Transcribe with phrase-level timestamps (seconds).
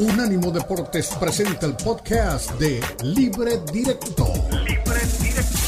[0.00, 4.32] Unánimo Deportes presenta el podcast de Libre Directo.
[4.50, 5.58] Libre Directo.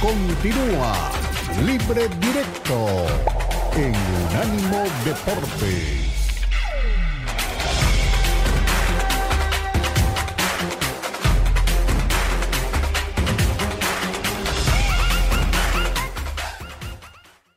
[0.00, 1.10] Continúa
[1.64, 2.86] Libre Directo
[3.74, 3.96] en
[4.30, 6.17] Unánimo Deportes.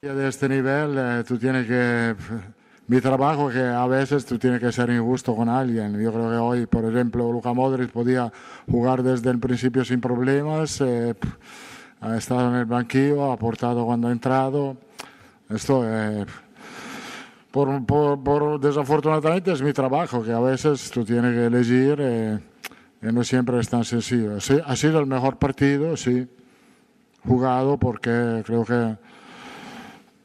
[0.01, 2.15] De este nivel, eh, tú tienes que.
[2.87, 5.93] Mi trabajo que a veces tú tienes que ser injusto con alguien.
[6.01, 8.33] Yo creo que hoy, por ejemplo, Luka Modric podía
[8.67, 10.81] jugar desde el principio sin problemas.
[10.81, 11.13] Eh,
[11.99, 14.75] ha estado en el banquillo, ha aportado cuando ha entrado.
[15.47, 16.25] Esto, eh,
[17.51, 22.39] por, por, desafortunadamente, es mi trabajo, que a veces tú tienes que elegir eh,
[23.03, 24.37] y no siempre es tan sencillo.
[24.65, 26.27] ha sido el mejor partido, sí,
[27.23, 29.10] jugado, porque creo que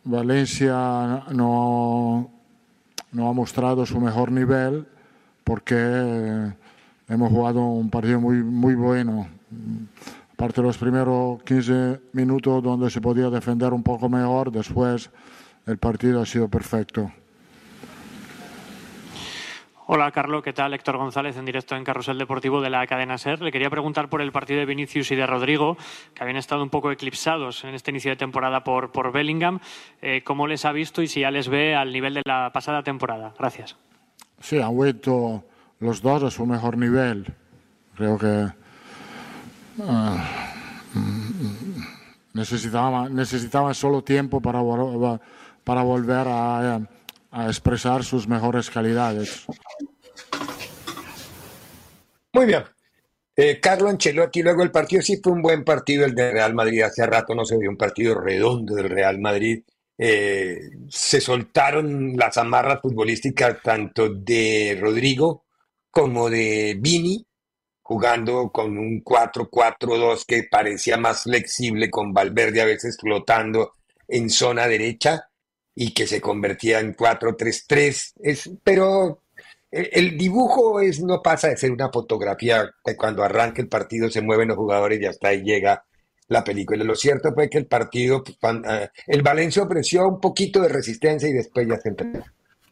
[0.07, 2.31] Valencia no,
[3.13, 4.87] no ha mostrado su mejor nivel,
[5.45, 5.77] porque
[7.09, 9.29] hemos jugado un partido muy, muy bueno
[10.37, 15.11] aparte de los primeros 15 minutos donde se podía defender un poco mejor, después
[15.65, 17.11] el partido ha sido perfecto.
[19.89, 20.75] Hola, Carlos, ¿qué tal?
[20.75, 23.41] Héctor González en directo en Carrusel Deportivo de la cadena SER.
[23.41, 25.77] Le quería preguntar por el partido de Vinicius y de Rodrigo,
[26.13, 29.61] que habían estado un poco eclipsados en este inicio de temporada por, por Bellingham.
[30.03, 32.83] Eh, ¿Cómo les ha visto y si ya les ve al nivel de la pasada
[32.83, 33.33] temporada?
[33.39, 33.77] Gracias.
[34.41, 35.45] Sí, han vuelto
[35.79, 37.25] los dos a su mejor nivel.
[37.95, 38.49] Creo que
[39.83, 40.25] Ah,
[42.33, 44.61] necesitaba, solo tiempo para,
[45.65, 46.81] para volver a,
[47.31, 49.47] a expresar sus mejores calidades.
[52.33, 52.65] Muy bien.
[53.35, 56.83] Eh, Carlo Ancelotti, luego el partido sí fue un buen partido el de Real Madrid.
[56.83, 59.63] Hace rato no se vio un partido redondo del Real Madrid.
[59.99, 65.45] Eh, se soltaron las amarras futbolísticas tanto de Rodrigo
[65.91, 67.27] como de Vini
[67.87, 73.75] jugando con un 4-4-2 que parecía más flexible, con Valverde a veces flotando
[74.09, 75.31] en zona derecha
[75.77, 78.59] y que se convertía en 4-3-3.
[78.65, 79.23] Pero
[79.71, 84.23] el dibujo es, no pasa de ser una fotografía que cuando arranca el partido se
[84.23, 85.85] mueven los jugadores y hasta ahí llega
[86.29, 86.83] la película.
[86.83, 91.35] Lo cierto fue que el partido, eh, el Valencia ofreció un poquito de resistencia y
[91.35, 92.07] después ya se entró.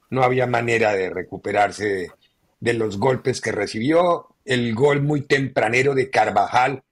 [0.08, 2.10] No había manera de recuperarse de,
[2.58, 6.82] de los golpes que recibió el gol muy tempranero de Carvajal.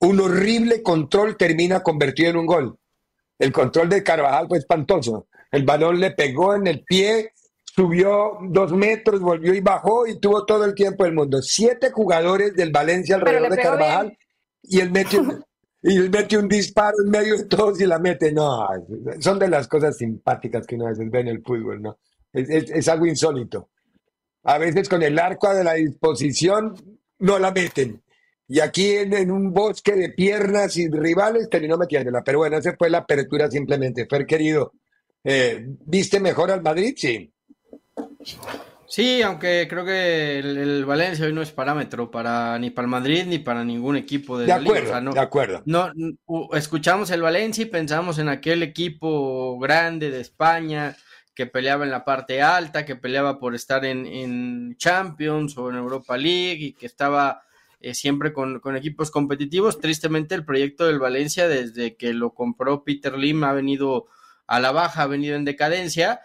[0.00, 2.78] Un horrible control termina convertido en un gol.
[3.38, 5.28] El control de Carvajal fue espantoso.
[5.52, 7.32] El balón le pegó en el pie,
[7.64, 11.42] subió dos metros, volvió y bajó y tuvo todo el tiempo del mundo.
[11.42, 14.18] Siete jugadores del Valencia alrededor de Carvajal
[14.62, 15.44] y él mete un,
[15.82, 18.32] y él mete un disparo en medio de todos y la mete.
[18.32, 18.66] No,
[19.20, 21.98] son de las cosas simpáticas que uno a veces ve en el fútbol, ¿no?
[22.32, 23.68] Es, algo insólito.
[24.44, 26.74] A veces con el arco a la disposición
[27.18, 28.02] no la meten.
[28.48, 32.22] Y aquí en, un bosque de piernas y rivales terminó metiéndola.
[32.24, 34.06] Pero bueno, esa fue la apertura simplemente.
[34.06, 34.72] Fer, querido,
[35.24, 36.94] eh, ¿viste mejor al Madrid?
[36.96, 37.32] Sí.
[38.86, 43.24] Sí, aunque creo que el, Valencia hoy no es parámetro para ni para el Madrid
[43.26, 45.62] ni para ningún equipo de, de acuerdo, no, de acuerdo.
[45.64, 45.90] No,
[46.52, 50.94] escuchamos el Valencia y pensamos en aquel equipo grande de España
[51.34, 56.16] que peleaba en la parte alta, que peleaba por estar en, Champions o en Europa
[56.16, 57.42] League y que estaba
[57.80, 59.80] eh, siempre con, equipos competitivos.
[59.80, 64.06] Tristemente el proyecto del Valencia desde que lo compró Peter Lim ha venido
[64.52, 66.20] a la baja, ha venido en decadencia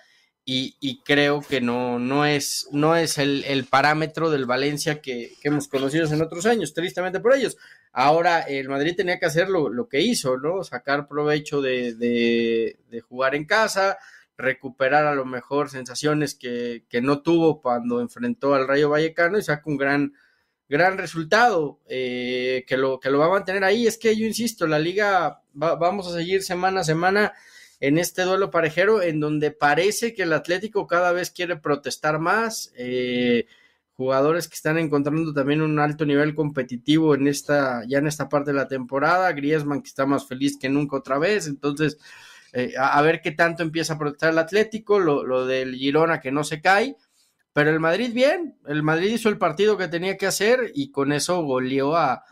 [0.49, 6.07] y, creo que no, no es, no es el, parámetro del Valencia que, hemos conocido
[6.07, 7.57] en otros años, tristemente por ellos.
[7.91, 10.63] Ahora el Madrid tenía que hacer lo, que hizo, ¿no?
[10.63, 13.97] Sacar provecho de, de jugar en casa,
[14.37, 19.63] recuperar a lo mejor sensaciones que, no tuvo cuando enfrentó al Rayo Vallecano y saca
[19.65, 20.13] un gran,
[20.69, 23.87] gran resultado eh, que, lo, que lo va a mantener ahí.
[23.87, 27.33] Es que yo insisto, la liga vamos a seguir semana a semana
[27.79, 32.71] en este duelo parejero en donde parece que el Atlético cada vez quiere protestar más.
[32.75, 33.45] Eh,
[33.93, 38.51] jugadores que están encontrando también un alto nivel competitivo en esta, ya en esta parte
[38.51, 39.31] de la temporada.
[39.31, 41.47] Griezmann que está más feliz que nunca otra vez.
[41.47, 41.97] Entonces,
[42.53, 46.43] eh, a, ver qué tanto empieza a protestar el Atlético, lo, del Girona que no
[46.43, 46.95] se cae,
[47.53, 51.11] pero el Madrid bien, el Madrid hizo el partido que tenía que hacer y con
[51.11, 52.23] eso goleó a,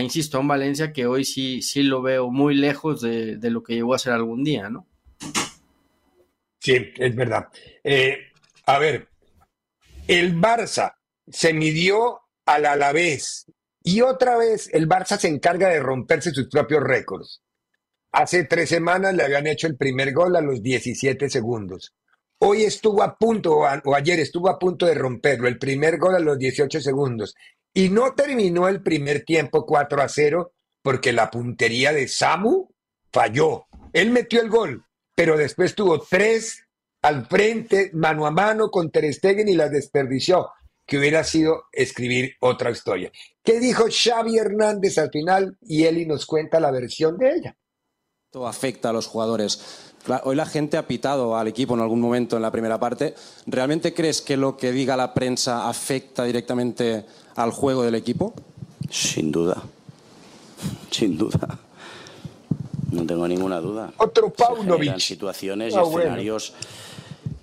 [0.00, 3.74] insisto, a un Valencia que hoy sí, sí lo veo muy lejos de, lo que
[3.74, 4.86] llegó a ser algún día, ¿no?
[6.60, 7.48] Sí, es verdad.
[7.82, 8.18] Eh,
[8.66, 9.08] a ver,
[10.06, 10.94] el Barça
[11.26, 13.46] se midió al Alavés
[13.82, 17.42] Y otra vez el Barça se encarga de romperse sus propios récords.
[18.12, 21.94] Hace tres semanas le habían hecho el primer gol a los 17 segundos.
[22.40, 26.20] Hoy estuvo a punto, o, ayer estuvo a punto de romperlo, el primer gol a
[26.20, 27.34] los 18 segundos.
[27.78, 30.50] Y no terminó el primer tiempo 4 a 0
[30.82, 32.66] porque la puntería de Samu
[33.12, 33.66] falló.
[33.92, 34.84] Él metió el gol,
[35.14, 36.64] pero después tuvo tres
[37.02, 40.48] al frente, mano a mano con Ter Stegen y las desperdició,
[40.84, 43.12] que hubiera sido escribir otra historia.
[43.44, 45.56] ¿Qué dijo Xavi Hernández al final?
[45.60, 47.56] Y Eli nos cuenta la versión de ella.
[48.32, 49.94] Todo afecta a los jugadores.
[50.24, 53.14] Hoy la gente ha pitado al equipo en algún momento en la primera parte.
[53.46, 57.06] ¿Realmente crees que lo que diga la prensa afecta directamente
[57.38, 58.34] al juego del equipo?
[58.90, 59.62] Sin duda.
[60.90, 61.58] Sin duda.
[62.90, 63.92] No tengo ninguna duda.
[63.98, 64.98] Otro Paunovic.
[64.98, 66.52] situaciones y ah, escenarios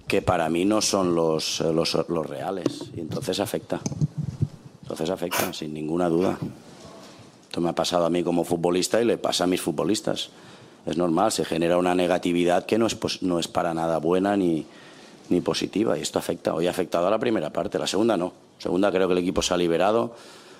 [0.06, 2.92] que para mí no son los, los, los, reales.
[2.96, 3.80] Y entonces afecta.
[4.82, 6.38] Entonces afecta, sin ninguna duda.
[7.46, 10.30] Esto me ha pasado a mí como futbolista y le pasa a mis futbolistas.
[10.86, 14.66] Es normal, se genera una negatividad que no es, no es para nada buena ni,
[15.30, 15.98] ni positiva.
[15.98, 16.54] Y esto afecta.
[16.54, 18.45] Hoy ha afectado a la primera parte, la segunda no.
[18.58, 20.16] Segunda creo que el equipo se ha liberado,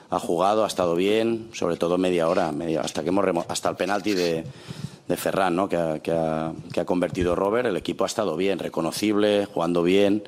[0.10, 3.76] ha jugado, ha estado bien, sobre todo media hora, media, hasta que hemos hasta el
[3.76, 4.44] penalti de,
[5.08, 5.70] de Ferran, ¿no?
[5.70, 7.68] que, ha, que, ha, que, ha, convertido Robert.
[7.68, 10.24] El equipo ha estado bien, reconocible, jugando bien,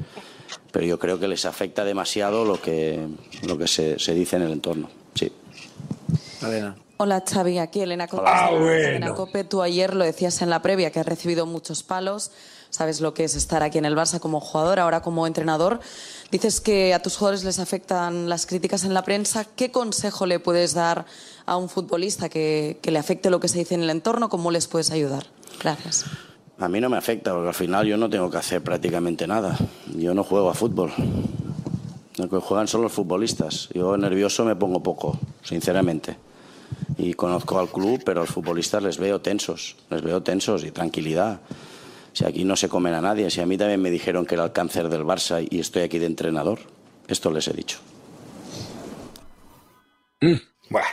[0.72, 3.08] pero yo creo que les afecta demasiado lo que,
[3.44, 4.90] lo que se, se dice en el entorno.
[5.14, 5.32] Sí.
[6.98, 8.24] Hola Xavi, aquí Elena Cope.
[8.26, 12.32] Ah, Elena Cope, tú ayer lo decías en la previa que has recibido muchos palos,
[12.70, 15.80] sabes lo que es estar aquí en el Barça como jugador, ahora como entrenador.
[16.32, 19.46] Dices que a tus jugadores les afectan las críticas en la prensa.
[19.46, 21.06] ¿Qué consejo le puedes dar
[21.46, 24.30] a un futbolista que, que le afecte lo que se dice en el entorno?
[24.30, 25.26] ¿Cómo les puedes ayudar?
[25.62, 26.06] Gracias.
[26.60, 29.56] A mí no me afecta, porque al final yo no tengo que hacer prácticamente nada.
[29.96, 30.92] Yo no juego a fútbol.
[32.18, 33.70] Lo que juegan son los futbolistas.
[33.76, 36.18] Yo nervioso me pongo poco, sinceramente.
[36.98, 40.72] Y conozco al club, pero a los futbolistas les veo tensos, les veo tensos y
[40.72, 41.40] tranquilidad.
[42.18, 44.46] Si aquí no se comen a nadie, si a mí también me dijeron que era
[44.46, 46.58] el cáncer del Barça y estoy aquí de entrenador,
[47.08, 47.78] esto les he dicho.
[50.22, 50.34] Mm,
[50.72, 50.88] bueno.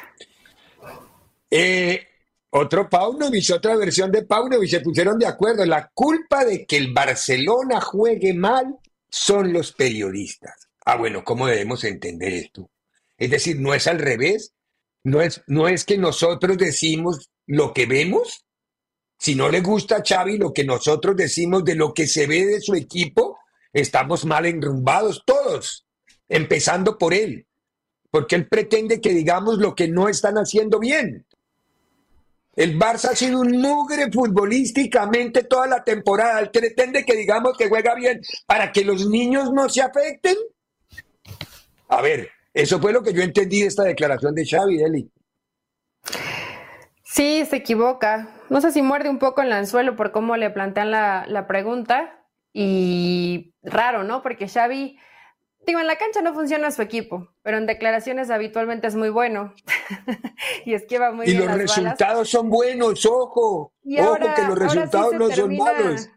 [1.50, 2.06] Eh,
[2.50, 5.65] otro Paunovic, otra versión de Paunovic, se pusieron de acuerdo.
[5.65, 8.77] La culpa de que el Barcelona juegue mal
[9.09, 10.69] son los periodistas.
[10.85, 12.70] Ah, bueno, ¿cómo debemos entender esto?
[13.17, 14.53] Es decir, no es al revés.
[15.05, 18.44] No es, no es que nosotros decimos lo que vemos,
[19.25, 22.44] si no le gusta a Xavi lo que nosotros decimos de lo que se ve
[22.44, 23.38] de su equipo,
[23.73, 25.87] estamos mal enrumbados todos,
[26.29, 27.47] empezando por él,
[28.11, 31.25] porque él pretende que digamos lo que no están haciendo bien.
[32.55, 36.41] El Barça ha sido un mugre futbolísticamente toda la temporada.
[36.41, 40.37] Él pretende que digamos que juega bien para que los niños no se afecten.
[41.88, 45.11] A ver, eso fue lo que yo entendí de esta declaración de Xavi, Eli.
[47.03, 48.34] Sí, se equivoca.
[48.50, 52.20] No sé si muerde un poco el anzuelo por cómo le plantean la, pregunta.
[52.52, 54.23] Y raro, ¿no?
[54.23, 54.96] Porque Xavi,
[55.67, 59.52] digo, en la cancha no funciona su equipo, pero en declaraciones habitualmente es muy bueno.
[60.64, 61.43] y es que va muy y bien.
[61.43, 63.73] Y los resultados son buenos, ojo.
[63.99, 66.08] ojo que los resultados no son malos.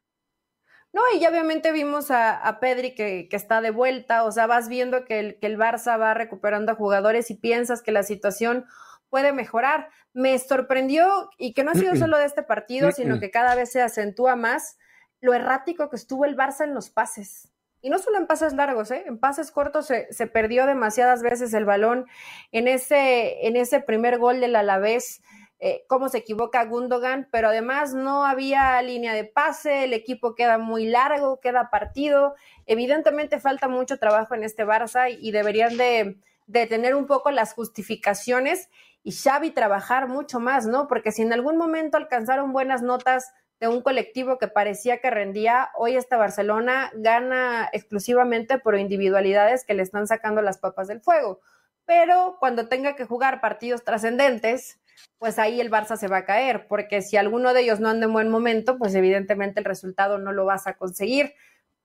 [0.94, 5.06] No, y ya obviamente vimos a, Pedri que, está de vuelta, o sea, vas viendo
[5.06, 8.66] que el, que el Barça va recuperando a jugadores y piensas que la situación
[9.10, 9.90] puede mejorar.
[10.14, 13.72] Me sorprendió, y que no ha sido solo de este partido, sino que cada vez
[13.72, 14.78] se acentúa más,
[15.22, 17.52] lo errático que estuvo el Barça en los pases.
[17.82, 19.04] Y no solo en pases largos, ¿eh?
[19.06, 22.08] en pases cortos se, se, perdió demasiadas veces el balón.
[22.52, 25.22] En ese, en ese primer gol del Alavés,
[25.60, 30.60] eh, cómo se equivoca Gundogan, pero además no había línea de pase, el equipo queda
[30.60, 32.36] muy largo, queda partido.
[32.68, 37.54] Evidentemente falta mucho trabajo en este Barça y deberían de, de tener un poco las
[37.54, 38.70] justificaciones
[39.04, 40.88] y Xavi trabajar mucho más, ¿no?
[40.88, 45.70] Porque si en algún momento alcanzaron buenas notas de un colectivo que parecía que rendía,
[45.76, 51.40] hoy esta Barcelona gana exclusivamente por individualidades que le están sacando las papas del fuego.
[51.86, 54.80] Pero cuando tenga que jugar partidos trascendentes,
[55.18, 58.06] pues ahí el Barça se va a caer, porque si alguno de ellos no anda
[58.06, 61.34] en buen momento, pues evidentemente el resultado no lo vas a conseguir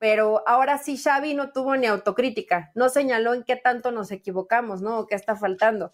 [0.02, 4.82] pero ahora sí Xavi no tuvo ni autocrítica, no señaló en qué tanto nos equivocamos,
[4.82, 5.06] ¿no?
[5.06, 5.92] qué está faltando.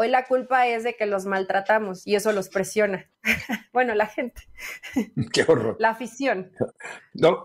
[0.00, 3.10] Hoy la culpa es de que los maltratamos y eso los presiona.
[3.74, 4.40] bueno, la gente.
[5.30, 5.76] Qué horror.
[5.78, 6.52] La afición.
[7.12, 7.44] No,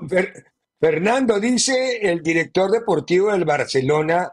[0.80, 4.32] Fernando, dice el director deportivo del Barcelona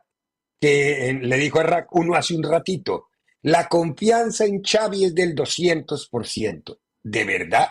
[0.60, 3.08] que le dijo a Rack uno hace un ratito,
[3.40, 6.78] la confianza en Xavi es del 200%.
[7.02, 7.70] ¿De verdad?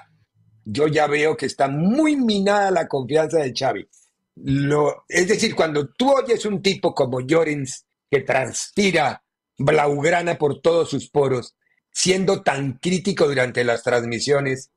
[0.66, 3.88] Yo ya veo que está muy minada la confianza de Xavi.
[4.36, 9.24] Lo, es decir, cuando tú oyes un tipo como Llorens que transpira
[9.64, 11.56] blaugrana por todos sus poros,
[11.92, 14.72] siendo tan crítico durante las transmisiones,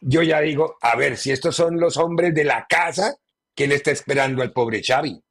[0.00, 3.16] yo ya digo, a ver, si estos son los hombres de la casa,
[3.54, 5.22] ¿qué le está esperando al pobre Xavi?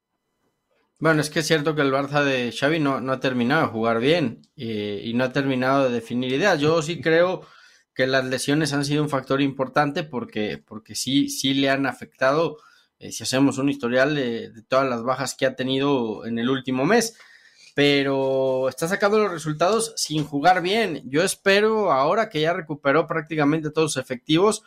[1.00, 4.00] Bueno, es que es cierto que el Barça de Xavi no, ha terminado de jugar
[4.00, 6.60] bien y no ha terminado de definir ideas.
[6.60, 7.46] Yo sí creo
[7.94, 12.58] que las lesiones han sido un factor importante porque, porque sí, sí le han afectado,
[12.98, 16.84] eh, si hacemos un historial de, todas las bajas que ha tenido en el último
[16.84, 17.16] mes.
[17.74, 21.02] Pero está sacando los resultados sin jugar bien.
[21.06, 24.62] Yo espero ahora que ya recuperó prácticamente todos sus efectivos,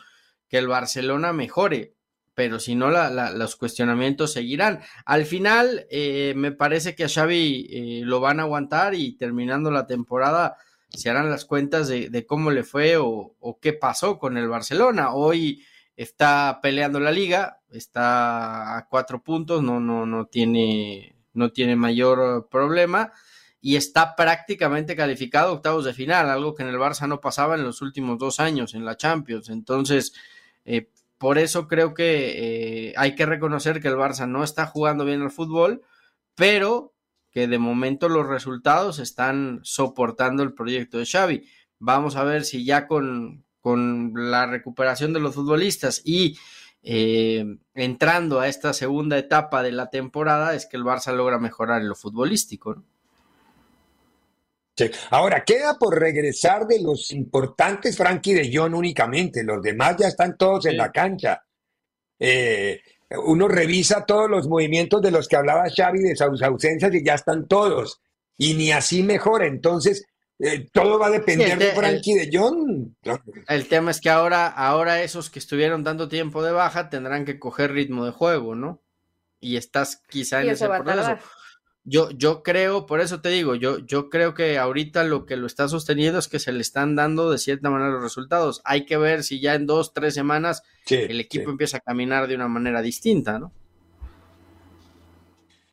[0.48, 1.94] que el Barcelona mejore
[2.34, 4.80] pero si no, los cuestionamientos seguirán.
[5.04, 9.70] Al final, eh, me parece que a Xavi eh, lo van a aguantar y terminando
[9.70, 10.56] la temporada
[10.88, 15.12] se harán las cuentas de, cómo le fue o, qué pasó con el Barcelona.
[15.14, 15.64] Hoy
[15.96, 22.48] está peleando la liga, está a cuatro puntos, no, no, no, tiene, no tiene mayor
[22.50, 23.12] problema
[23.60, 27.64] y está prácticamente calificado octavos de final, algo que en el Barça no pasaba en
[27.64, 29.48] los últimos dos años en la Champions.
[29.48, 30.12] Entonces,
[30.64, 35.06] eh, por eso creo que eh, hay que reconocer que el Barça no está jugando
[35.06, 35.82] bien al fútbol,
[36.34, 36.92] pero
[37.30, 41.48] que de momento los resultados están soportando el proyecto de Xavi.
[41.78, 46.38] Vamos a ver si ya con, con la recuperación de los futbolistas y
[46.86, 51.80] eh, entrando a esta segunda etapa de la temporada es que el Barça logra mejorar
[51.80, 52.74] en lo futbolístico.
[52.74, 52.84] ¿no?
[55.10, 59.42] Ahora, queda por regresar de los importantes Frankie de John únicamente.
[59.42, 61.42] Los demás ya están todos en la cancha.
[62.18, 62.80] Eh,
[63.24, 67.14] uno revisa todos los movimientos de los que hablaba Xavi de sus ausencias y ya
[67.14, 68.02] están todos.
[68.36, 69.46] Y ni así mejora.
[69.46, 70.04] Entonces,
[70.44, 72.94] eh, todo va a depender de Frankie de John.
[73.48, 77.38] El tema es que ahora, ahora esos que estuvieron dando tiempo de baja tendrán que
[77.38, 78.82] coger ritmo de juego, ¿no?
[79.40, 81.16] Y estás quizá en ese proceso.
[81.86, 85.46] Yo, yo creo, por eso te digo, yo, yo creo que ahorita lo que lo
[85.46, 88.60] está sosteniendo es que se le están dando de cierta manera los resultados.
[88.64, 92.34] Hay que ver si ya en dos, tres semanas el equipo empieza a caminar de
[92.34, 93.50] una manera distinta, ¿no?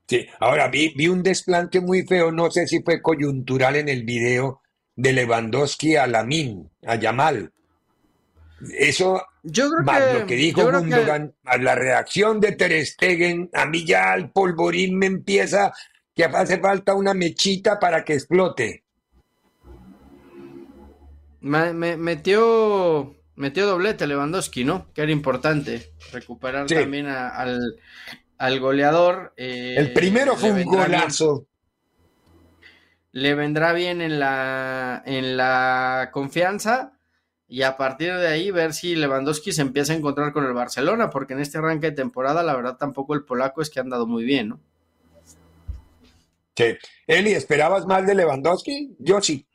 [0.07, 4.03] Sí, ahora vi, vi un desplante muy feo, no sé si fue coyuntural en el
[4.03, 4.60] video
[5.01, 7.51] de Lewandowski a Lamin, a Yamal.
[8.77, 13.83] Eso, yo creo más lo que dijo Gundogan, la reacción de Ter Stegen, a mí
[13.83, 15.73] ya el polvorín me empieza
[16.15, 18.83] que hace falta una mechita para que explote.
[21.39, 24.93] Me, metió, metió doblete Lewandowski, ¿no?
[24.93, 29.33] Que era importante recuperar también al, goleador.
[29.35, 31.47] Eh, el primero fue un golazo.
[33.11, 36.93] Le vendrá bien en la, en la confianza
[37.47, 41.09] y a partir de ahí ver si Lewandowski se empieza a encontrar con el Barcelona,
[41.09, 44.07] porque en este arranque de temporada la verdad tampoco el polaco es que ha andado
[44.07, 44.59] muy bien, ¿no?
[46.55, 46.77] Sí.
[47.07, 48.95] Eli, ¿esperabas más de Lewandowski?
[48.99, 49.47] Yo sí.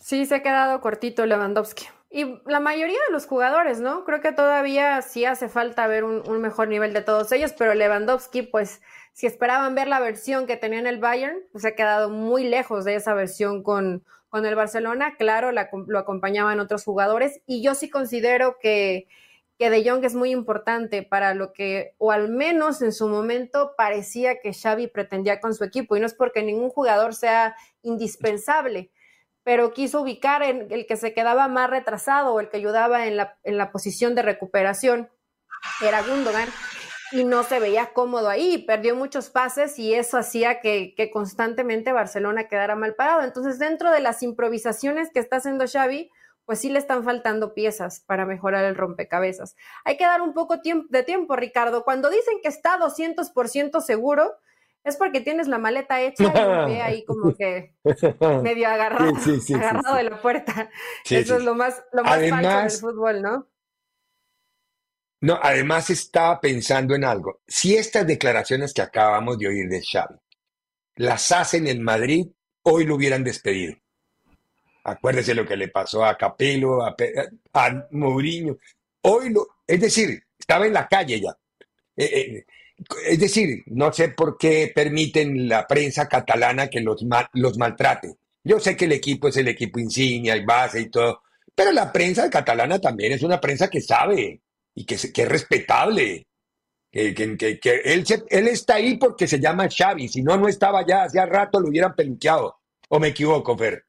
[0.00, 1.86] Sí, se ha quedado cortito Lewandowski.
[2.10, 4.04] Y la mayoría de los jugadores, ¿no?
[4.04, 8.42] Creo que todavía sí hace falta ver un, mejor nivel de todos ellos, pero Lewandowski,
[8.42, 12.10] pues, si esperaban ver la versión que tenía en el Bayern, pues se ha quedado
[12.10, 15.16] muy lejos de esa versión con, con el Barcelona.
[15.18, 19.06] Claro, lo acompañaban otros jugadores y yo sí considero que
[19.60, 23.74] que De Jong es muy importante para lo que, o al menos en su momento,
[23.76, 25.94] parecía que Xavi pretendía con su equipo.
[25.94, 28.90] Y no es porque ningún jugador sea indispensable,
[29.42, 33.18] pero quiso ubicar en el que se quedaba más retrasado o el que ayudaba en
[33.18, 35.10] la, en la posición de recuperación.
[35.86, 36.48] Era Gundogan
[37.12, 41.92] y no se veía cómodo ahí, perdió muchos pases y eso hacía que, que, constantemente
[41.92, 43.22] Barcelona quedara mal parado.
[43.22, 46.10] Entonces, dentro de las improvisaciones que está haciendo Xavi,
[46.50, 49.54] pues sí le están faltando piezas para mejorar el rompecabezas.
[49.84, 51.84] Hay que dar un poco de tiempo, Ricardo.
[51.84, 54.32] Cuando dicen que está 200% seguro,
[54.82, 57.74] es porque tienes la maleta hecha y ve ahí como que
[58.42, 59.12] medio agarrado,
[59.54, 60.70] agarrado de la puerta.
[61.08, 63.46] Eso es lo más, lo más además, del fútbol, ¿no?
[65.20, 67.40] No, además estaba pensando en algo.
[67.46, 70.16] Si estas declaraciones que acabamos de oír de Xavi
[70.96, 72.26] las hacen en Madrid,
[72.62, 73.74] hoy lo hubieran despedido.
[74.84, 76.96] Acuérdese lo que le pasó a Capello, a,
[77.90, 78.56] Mourinho.
[79.02, 81.36] Hoy lo, es decir, estaba en la calle ya.
[81.96, 82.44] Eh, eh,
[83.06, 88.16] es decir, no sé por qué permiten la prensa catalana que los, los maltrate.
[88.42, 91.22] Yo sé que el equipo es el equipo insignia y base y todo,
[91.54, 94.40] pero la prensa catalana también es una prensa que sabe
[94.74, 96.26] y que, que es respetable.
[96.92, 100.84] Que, que, que él, él, está ahí porque se llama Xavi, si no, no estaba
[100.84, 102.58] ya, hacía rato lo hubieran peluqueado.
[102.88, 103.84] ¿O me equivoco, Fer?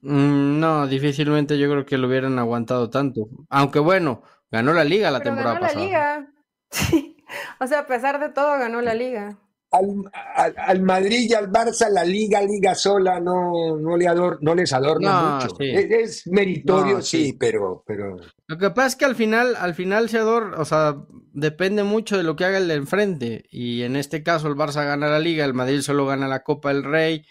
[0.00, 3.28] Mm, no, difícilmente yo creo que lo hubieran aguantado tanto.
[3.48, 6.32] Aunque bueno, ganó la liga la temporada ganó La liga.
[7.58, 9.38] O sea, a pesar de todo, ganó la liga.
[9.74, 14.72] Al, Madrid y al Barça la liga, liga sola, no, no, le ador, no les
[14.72, 15.56] adorna mucho.
[15.58, 17.36] Es, meritorio, sí.
[17.38, 18.16] pero, pero...
[18.46, 20.96] Lo que pasa es que al final, al final se ador, o sea,
[21.32, 23.44] depende mucho de lo que haga el de enfrente.
[23.50, 26.68] Y en este caso el Barça gana la liga, el Madrid solo gana la Copa
[26.68, 27.24] del Rey,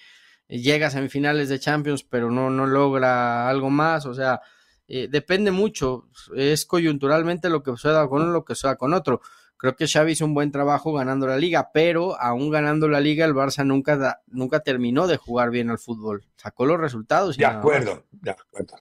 [0.47, 4.05] llega a semifinales de Champions, pero no, no logra algo más.
[4.05, 4.41] O sea,
[4.87, 6.09] eh, depende mucho.
[6.35, 9.21] Es coyunturalmente lo que suceda con uno, lo que suceda con otro.
[9.63, 13.23] Creo que Xavi hizo un buen trabajo ganando la liga, pero aún ganando la liga,
[13.23, 16.25] el Barça nunca, nunca terminó de jugar bien al fútbol.
[16.35, 17.37] Sacó los resultados.
[17.37, 18.75] de acuerdo, de acuerdo.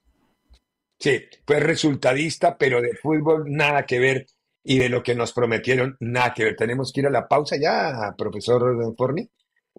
[0.99, 4.27] Sí, fue resultadista, pero de fútbol nada que ver
[4.61, 6.57] y de lo que nos prometieron nada que ver.
[6.57, 9.25] Tenemos que ir a la pausa ya, profesor Forni.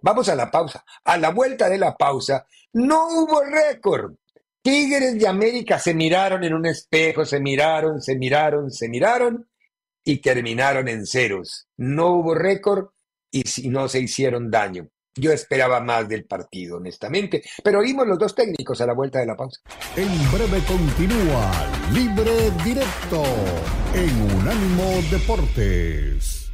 [0.01, 0.83] Vamos a la pausa.
[1.03, 4.15] A la vuelta de la pausa, no hubo récord.
[4.59, 9.47] Tigres de América se miraron en un espejo, se miraron, se miraron, se miraron
[10.05, 11.67] y terminaron en ceros.
[11.77, 12.89] No hubo récord
[13.31, 14.87] y no se hicieron daño.
[15.17, 19.25] Yo esperaba más del partido, honestamente, pero oímos los dos técnicos a la vuelta de
[19.25, 19.61] la pausa.
[19.95, 21.51] En breve continúa
[21.93, 23.23] Libre Directo
[23.93, 26.51] en Unánimo Deportes.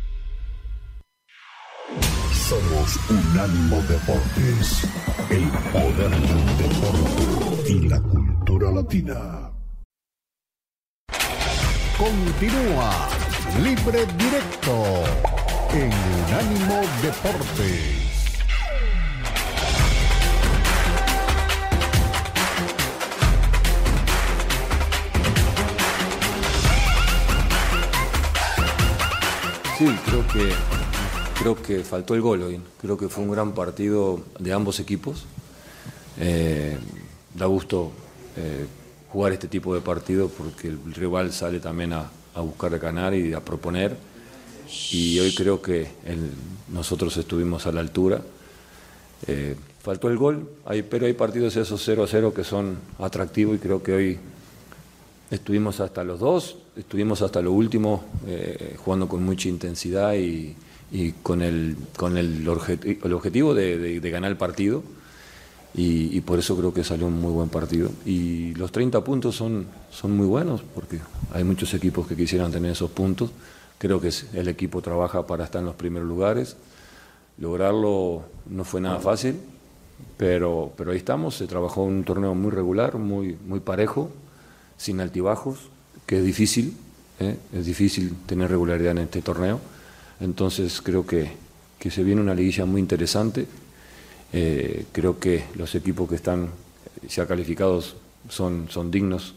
[2.47, 4.87] Somos Unánimo Deportes,
[5.31, 9.51] el poder del deporte y la cultura latina.
[11.97, 13.20] Continúa
[13.61, 15.03] Libre Directo
[15.73, 15.91] en
[16.27, 18.01] Unánimo Deportes.
[29.77, 30.53] Sí, creo que
[31.39, 32.61] creo que faltó el gol hoy.
[32.79, 35.25] Creo que fue un gran partido de ambos equipos.
[36.19, 36.77] Eh,
[37.33, 37.91] da gusto
[38.37, 38.65] eh,
[39.09, 43.33] jugar este tipo de partido porque el rival sale también a, a buscar ganar y
[43.33, 43.95] a proponer.
[44.91, 45.87] Y hoy creo que
[46.71, 48.21] nosotros estuvimos a la altura.
[49.27, 53.55] Eh, faltó el gol, hay, pero hay partidos esos 0 a 0 que son atractivos
[53.55, 54.19] y creo que hoy
[55.29, 60.55] estuvimos hasta los dos, estuvimos hasta lo último eh, jugando con mucha intensidad y,
[61.23, 64.83] con el, con el, objetivo de ganar el partido
[65.73, 67.89] y, por eso creo que salió un muy buen partido.
[68.05, 70.99] Y los 30 puntos son, son muy buenos porque
[71.33, 73.31] hay muchos equipos que quisieran tener esos puntos.
[73.77, 76.57] Creo que el equipo trabaja para estar en los primeros lugares.
[77.37, 79.35] Lograrlo no fue nada fácil,
[80.17, 81.35] pero, pero ahí estamos.
[81.35, 84.11] Se trabajó un torneo muy regular, muy, muy parejo,
[84.77, 85.69] sin altibajos,
[86.05, 86.75] que es difícil.
[87.19, 87.37] ¿eh?
[87.53, 89.59] Es difícil tener regularidad en este torneo.
[90.19, 91.31] Entonces creo que,
[91.79, 93.47] que se viene una liguilla muy interesante
[94.33, 96.49] eh, creo que los equipos que están
[97.07, 97.95] ya calificados
[98.29, 99.35] son, son dignos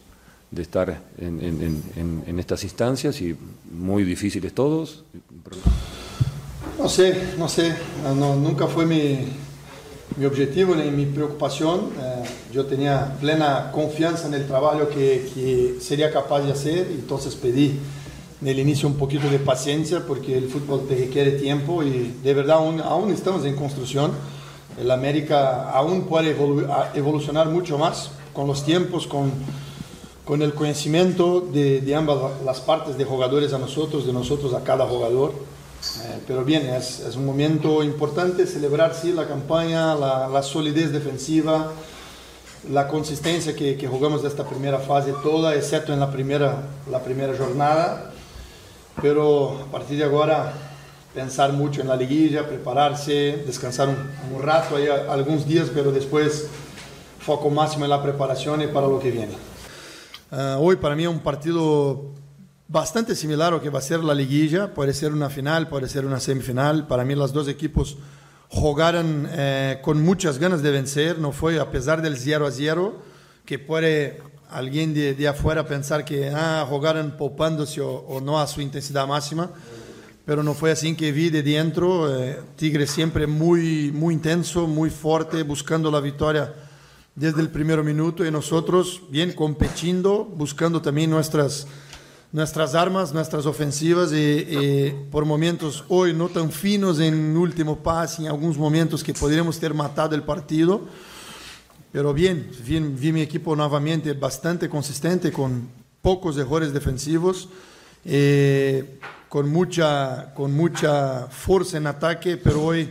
[0.50, 3.36] de estar en, estas instancias y
[3.72, 5.02] muy difíciles todos.
[6.78, 7.74] No sé, no sé,
[8.14, 9.18] nunca fue mi,
[10.16, 11.90] mi, objetivo ni mi preocupación.
[12.00, 17.34] Eh, yo tenía plena confianza en el trabajo que, que, sería capaz de hacer, entonces
[17.34, 17.78] pedí
[18.40, 22.34] en el inicio un poquito de paciencia porque el fútbol te requiere tiempo y de
[22.34, 24.12] verdad aún, aún estamos en construcción
[24.78, 26.36] el América aún puede
[26.94, 29.32] evolucionar mucho más con los tiempos, con,
[30.24, 34.64] con el conocimiento de, de, ambas las partes de jugadores a nosotros, de nosotros a
[34.64, 35.32] cada jugador.
[36.02, 40.92] Eh, pero bien, es, es, un momento importante celebrar sí, la campaña, la, la solidez
[40.92, 41.72] defensiva,
[42.70, 47.00] la consistencia que, que, jugamos de esta primera fase toda, excepto en la primera, la
[47.00, 48.10] primera jornada.
[49.02, 50.52] Pero a partir de ahora
[51.14, 56.48] pensar mucho en la liguilla, prepararse, descansar un, rato, hay algunos días, pero después
[57.20, 59.32] foco máximo en la preparación y para lo que viene.
[60.30, 62.06] Ah, hoy para mí es un partido
[62.66, 65.88] bastante similar a lo que va a ser la liguilla, puede ser una final, puede
[65.88, 67.96] ser una semifinal, para mí los dos equipos
[68.48, 72.94] jugaron eh, con muchas ganas de vencer, no fue a pesar del 0 a 0,
[73.46, 78.46] que puede alguien de, de afuera pensar que ah, jugaron popándose o, o no a
[78.48, 79.50] su intensidad máxima
[80.24, 82.18] pero no fue así que vi de dentro.
[82.18, 86.54] Eh, Tigre siempre muy, muy intenso, muy fuerte, buscando la victoria
[87.14, 91.66] desde el primer minuto y nosotros bien competiendo, buscando también nuestras,
[92.32, 98.28] nuestras armas, nuestras ofensivas y, por momentos hoy no tan finos en último pase, en
[98.28, 100.82] algunos momentos que podríamos ter matado el partido.
[101.92, 105.68] Pero bien, vi, vi mi equipo nuevamente bastante consistente, con
[106.02, 107.48] pocos errores defensivos.
[108.04, 108.98] Eh,
[109.34, 112.88] con mucha, con mucha fuerza en ataque, pero hoy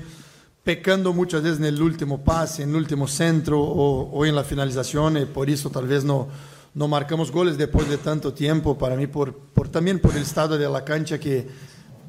[0.62, 5.20] pecando muchas veces en el último pase, en el último centro o, en la finalización,
[5.20, 6.28] y por eso tal vez no,
[6.74, 10.58] no marcamos goles después de tanto tiempo, para mí por, por, también por el estado
[10.58, 11.48] de la cancha que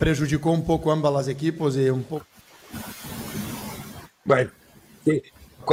[0.01, 2.27] prejudicó un poco ambas las equipos y un poco
[4.25, 4.51] Bueno,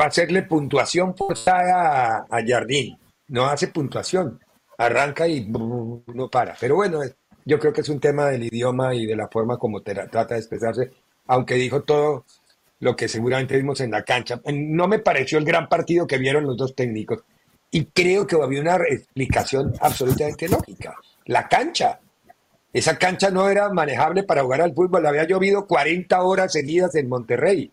[0.04, 2.96] hacerle puntuación forzada a, Jardín.
[3.28, 4.40] No hace puntuación.
[4.78, 6.56] Arranca y no para.
[6.60, 7.02] Pero bueno,
[7.46, 10.40] yo creo que es un tema del idioma y de la forma como trata de
[10.40, 10.92] expresarse,
[11.28, 12.26] aunque dijo todo
[12.80, 14.42] lo que seguramente vimos en la cancha.
[14.54, 17.24] No me pareció el gran partido que vieron los dos técnicos.
[17.70, 20.96] Y creo que había una explicación absolutamente lógica.
[21.26, 22.00] La cancha.
[22.74, 25.06] Esa cancha no era manejable para jugar al fútbol.
[25.06, 27.72] Había llovido 40 horas seguidas en Monterrey.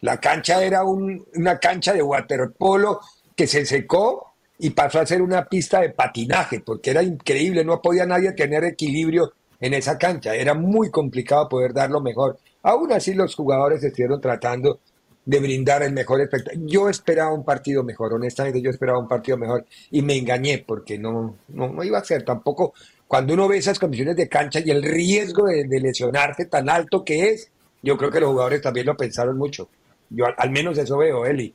[0.00, 3.00] La cancha era una cancha de waterpolo
[3.36, 4.27] que se secó
[4.58, 8.64] y pasó a ser una pista de patinaje, porque era increíble, no podía nadie tener
[8.64, 12.38] equilibrio en esa cancha, era muy complicado poder dar lo mejor.
[12.62, 14.80] Aún así los jugadores estuvieron tratando
[15.24, 16.66] de brindar el mejor espectáculo.
[16.66, 20.98] Yo esperaba un partido mejor, honestamente yo esperaba un partido mejor y me engañé porque
[20.98, 22.72] no, no, iba a ser tampoco.
[23.06, 27.04] Cuando uno ve esas condiciones de cancha y el riesgo de, de lesionarse tan alto
[27.04, 27.50] que es,
[27.82, 29.68] yo creo que los jugadores también lo pensaron mucho.
[30.10, 31.54] Yo al, menos eso veo, Eli.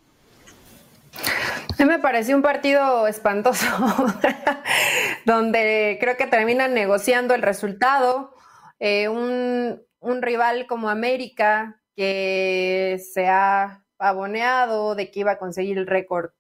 [1.14, 3.66] A mí me pareció un partido espantoso,
[5.26, 8.36] donde creo que terminan negociando el resultado.
[8.80, 15.78] Eh, un, un, rival como América, que se ha aboneado de que iba a conseguir
[15.78, 16.32] el récord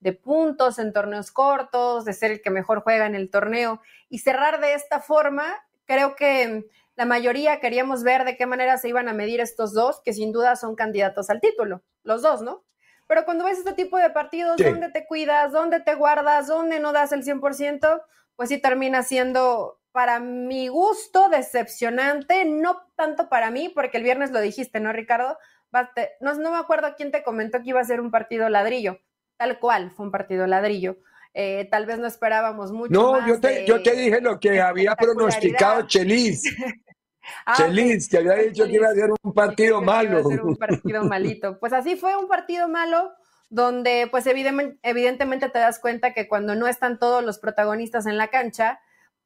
[0.00, 4.18] de puntos en torneos cortos, de ser el que mejor juega en el torneo, y
[4.18, 5.44] cerrar de esta forma,
[5.84, 6.66] creo que
[6.96, 10.32] la mayoría queríamos ver de qué manera se iban a medir estos dos, que sin
[10.32, 12.64] duda son candidatos al título, los dos, ¿no?
[13.10, 15.50] Pero cuando ves este tipo de partidos, ¿dónde te cuidas?
[15.50, 16.46] ¿Dónde te guardas?
[16.46, 18.02] ¿Dónde no das el 100%?
[18.36, 24.30] Pues sí termina siendo, para mi gusto, decepcionante, no tanto para mí, porque el viernes
[24.30, 25.36] lo dijiste, ¿no, Ricardo?
[26.20, 29.00] No, no me acuerdo quién te comentó que iba a ser un partido ladrillo.
[29.36, 30.98] Tal cual, fue un partido ladrillo.
[31.34, 32.92] Eh, tal vez no esperábamos mucho.
[32.92, 36.44] No, yo, te, yo te dije lo que había pronosticado Chelis.
[37.44, 40.26] Ah, Chelis, que había dicho que iba a ser un partido malo.
[40.26, 41.58] un partido malito.
[41.58, 43.12] Pues así fue un partido malo
[43.48, 48.28] donde pues evidentemente, te das cuenta que cuando no están todos los protagonistas en la
[48.28, 48.80] cancha,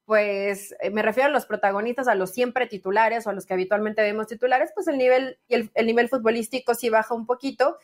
[0.07, 3.55] pues eh, me refiero a los protagonistas, a los siempre titulares o a los que
[3.55, 7.79] habitualmente vemos titulares, pues el nivel, el, el nivel futbolístico sí baja un poquito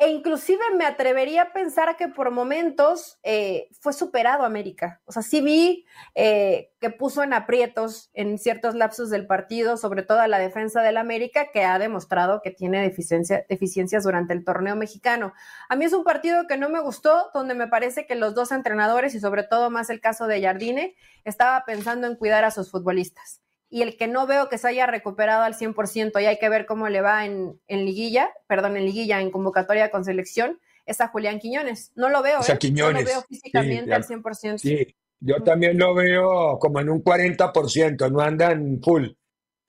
[0.00, 5.02] e inclusive me atrevería a pensar que por momentos eh, fue superado América.
[5.04, 5.84] O sea, sí vi
[6.14, 10.80] eh, que puso en aprietos en ciertos lapsos del partido, sobre todo a la defensa
[10.80, 15.34] del América, que ha demostrado que tiene deficiencias durante el torneo mexicano.
[15.68, 18.52] A mí es un partido que no me gustó, donde me parece que los dos
[18.52, 22.70] entrenadores, y sobre todo más el caso de Jardine, estaba pensando en cuidar a sus
[22.70, 26.48] futbolistas y el que no veo que se haya recuperado al 100% y hay que
[26.48, 31.06] ver cómo le va en, liguilla, perdón, en liguilla, en convocatoria con selección, es a
[31.08, 31.92] Julián Quiñones.
[31.94, 32.72] No lo veo, o sea, ¿eh?
[32.72, 34.58] no lo veo físicamente al 100%.
[34.58, 39.06] Sí, yo también lo veo como en un 40%, no anda en full.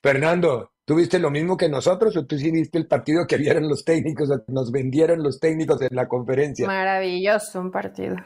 [0.02, 3.68] Fernando, ¿tú viste lo mismo que nosotros o tú sí viste el partido que vieron
[3.68, 6.66] los técnicos, nos vendieron los técnicos en la conferencia?
[6.66, 8.16] Maravilloso un partido.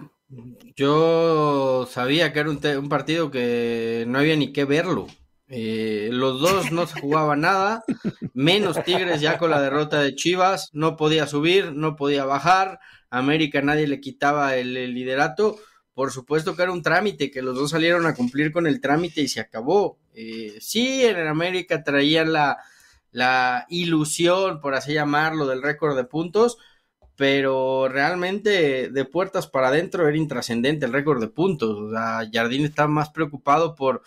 [0.75, 5.07] Yo sabía que era un, un partido que no había ni que verlo.
[5.49, 7.85] Eh, los dos no se jugaba nada,
[8.35, 12.81] menos Tigres ya con la derrota de Chivas, no podía subir, no podía bajar,
[13.11, 15.57] América nadie le quitaba el, liderato,
[15.95, 19.21] por supuesto que era un trámite, que los dos salieron a cumplir con el trámite
[19.23, 19.99] y se acabó.
[20.15, 22.59] Eh, sí, en América traían la,
[23.69, 26.59] ilusión, por así llamarlo, del récord de puntos,
[27.15, 31.79] pero realmente de puertas para adentro era intrascendente el récord de puntos.
[31.79, 34.03] O sea, Jardín está más preocupado por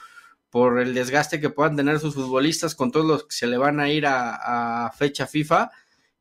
[0.49, 3.79] por el desgaste que puedan tener sus futbolistas con todos los que se le van
[3.79, 5.71] a ir a, fecha FIFA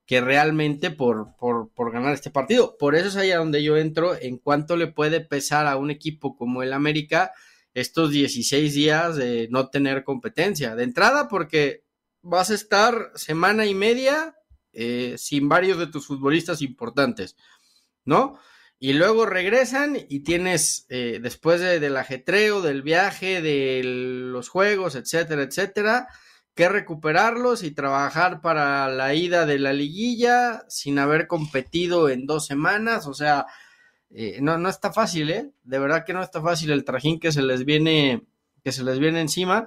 [0.06, 2.76] que realmente por, por, ganar este partido.
[2.78, 5.90] Por eso es ahí a donde yo entro en cuánto le puede pesar a un
[5.90, 7.32] equipo como el América
[7.74, 10.74] estos 16 días de no tener competencia.
[10.74, 11.84] De entrada porque
[12.22, 14.34] vas a estar semana y media
[14.72, 17.36] eh, sin varios de tus futbolistas importantes,
[18.04, 18.38] ¿no?
[18.80, 25.42] Y luego regresan y tienes, eh, después del ajetreo, del viaje, de los juegos, etcétera,
[25.42, 26.06] etcétera,
[26.54, 32.46] que recuperarlos y trabajar para la ida de la liguilla sin haber competido en dos
[32.46, 33.08] semanas.
[33.08, 33.46] O sea,
[34.10, 35.50] eh, no, no está fácil, ¿eh?
[35.64, 38.26] De verdad que no está fácil el trajín que se les viene,
[38.62, 39.66] que se les viene encima.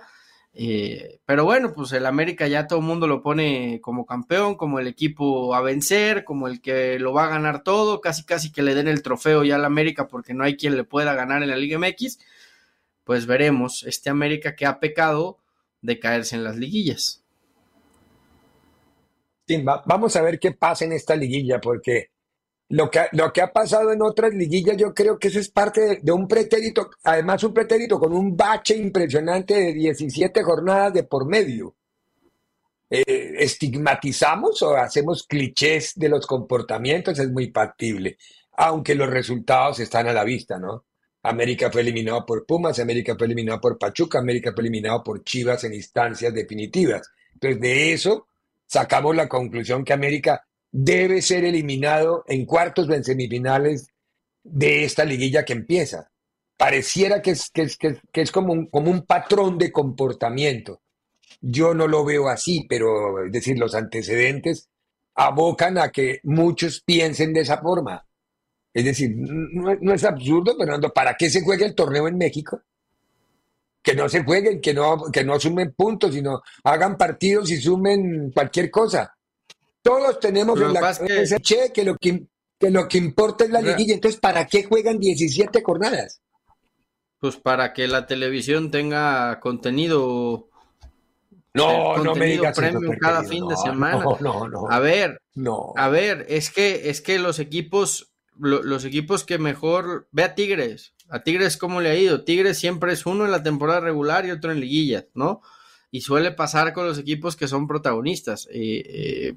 [0.54, 4.80] Eh, pero bueno, pues el América ya todo el mundo lo pone como campeón, como
[4.80, 8.62] el equipo a vencer, como el que lo va a ganar todo, casi casi que
[8.62, 11.50] le den el trofeo ya al América porque no hay quien le pueda ganar en
[11.50, 12.20] la Liga MX.
[13.04, 15.38] Pues veremos este América que ha pecado
[15.82, 17.24] de caerse en las liguillas.
[19.86, 22.12] vamos a ver qué pasa en esta liguilla porque
[22.72, 26.00] lo que, lo que ha pasado en otras liguillas, yo creo que eso es parte
[26.02, 31.28] de, un pretérito, además un pretérito con un bache impresionante de 17 jornadas de por
[31.28, 31.76] medio.
[32.90, 38.18] eh, estigmatizamos o hacemos clichés de los comportamientos, es muy factible,
[38.54, 40.86] aunque los resultados están a la vista, ¿no?
[41.24, 45.64] América fue eliminado por Pumas, América fue eliminado por Pachuca, América fue eliminado por Chivas
[45.66, 47.02] en instancias definitivas.
[47.34, 48.28] Entonces, de eso
[48.66, 53.88] sacamos la conclusión que América debe ser eliminado en cuartos o en semifinales
[54.44, 56.12] de esta liguilla que empieza.
[56.58, 60.82] Pareciera que es, que es, que es como, un, como un patrón de comportamiento.
[61.42, 64.70] Yo no lo veo así, pero es decir, los antecedentes
[65.16, 68.06] abocan a que muchos piensen de esa forma.
[68.74, 72.62] Es decir, no, es absurdo, Fernando, ¿para qué se juega el torneo en México?
[73.82, 78.32] Que no se jueguen, que no, que no sumen puntos, sino hagan partidos y sumen
[78.32, 79.14] cualquier cosa.
[79.82, 81.26] Todos tenemos en la que...
[81.42, 82.28] che que lo que,
[82.60, 83.96] que lo que importa es la liguilla.
[83.96, 86.22] Entonces, ¿para qué juegan 17 jornadas?
[87.20, 90.50] Pues para que la televisión tenga contenido
[91.54, 94.04] no, no me digas premio cada fin de semana.
[94.22, 95.74] No, no, A ver, no.
[95.76, 100.96] A ver, es que es que los equipos los equipos que mejor ve a Tigres,
[101.10, 102.24] a Tigres cómo le ha ido.
[102.24, 105.42] Tigres siempre es uno en la temporada regular y otro en liguillas, ¿no?
[105.92, 108.48] Y suele pasar con los equipos que son protagonistas.
[108.52, 109.36] Eh,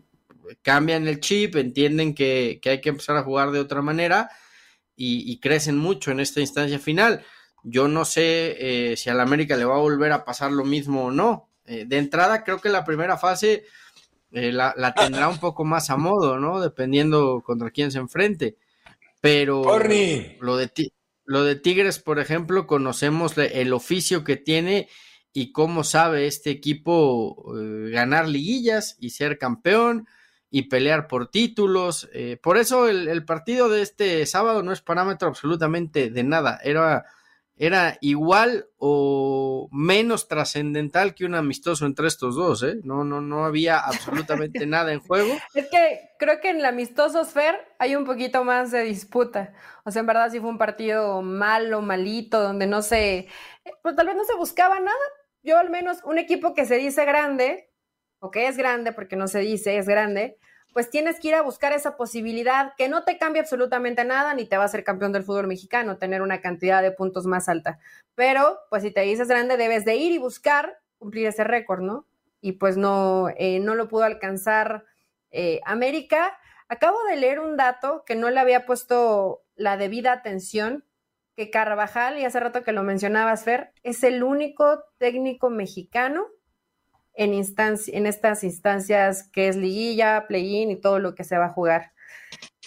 [0.63, 4.31] cambian el chip, entienden que, hay que empezar a jugar de otra manera
[4.97, 7.25] y, crecen mucho en esta instancia final.
[7.63, 8.57] Yo no sé
[8.93, 11.49] eh, si a la América le va a volver a pasar lo mismo o no.
[11.67, 13.65] Eh, de entrada, creo que la primera fase
[14.33, 16.61] eh, la, tendrá un poco más a modo, ¿no?
[16.61, 18.59] Dependiendo contra quién se enfrente.
[19.21, 19.63] Pero
[20.41, 20.93] lo de,
[21.25, 24.89] lo de Tigres, por ejemplo, conocemos el oficio que tiene
[25.33, 27.45] y cómo sabe este equipo
[27.91, 30.07] ganar liguillas y ser campeón
[30.55, 32.09] y pelear por títulos.
[32.43, 36.61] por eso el, el, partido de este sábado no es parámetro absolutamente de nada.
[36.63, 37.07] Era
[37.57, 42.81] era igual o menos trascendental que un amistoso entre estos dos, ¿eh?
[42.83, 45.33] No, no, no había absolutamente nada en juego.
[45.55, 49.53] Es que creo que en el amistoso Fer hay un poquito más de disputa.
[49.85, 53.29] O sea, en verdad sí fue un partido malo, malito, donde no se,
[53.83, 54.99] pues tal vez no se buscaba nada.
[55.43, 57.71] Yo al menos un equipo que se dice grande,
[58.25, 60.39] o que es grande porque no se dice es grande,
[60.73, 64.47] pues tienes que ir a buscar esa posibilidad que no te cambia absolutamente nada ni
[64.47, 67.79] te va a ser campeón del fútbol mexicano, tener una cantidad de puntos más alta.
[68.15, 72.07] Pero, pues si te dices grande, debes de ir y buscar cumplir ese récord, ¿no?
[72.41, 74.87] Y pues no, eh, no lo pudo alcanzar
[75.31, 76.35] eh, América.
[76.69, 80.83] Acabo de leer un dato que no le había puesto la debida atención,
[81.37, 86.27] que Carvajal, y hace rato que lo mencionabas, Fer, es el único técnico mexicano
[87.15, 91.53] en, en estas instancias que es liguilla, play-in y todo lo que se va a
[91.53, 91.93] jugar.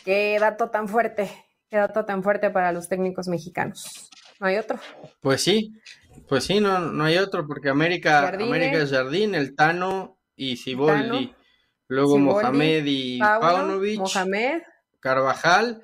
[0.03, 1.29] Qué dato tan fuerte,
[1.69, 4.09] qué dato tan fuerte para los técnicos mexicanos.
[4.39, 4.79] ¿No hay otro?
[5.21, 5.73] Pues sí,
[6.29, 11.33] pues sí, no, no hay otro, porque América, América es Jardín, el Tano y Ciboldi.
[11.89, 13.99] Luego Mohamed y Paunovic.
[13.99, 14.61] Mohamed.
[14.99, 15.81] Carvajal.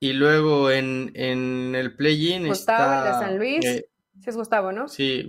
[0.00, 3.04] Y luego en, en el play-in está...
[3.04, 3.64] de San Luis.
[3.64, 3.86] Eh,
[4.20, 4.86] sí es Gustavo, ¿no?
[4.86, 5.28] Sí,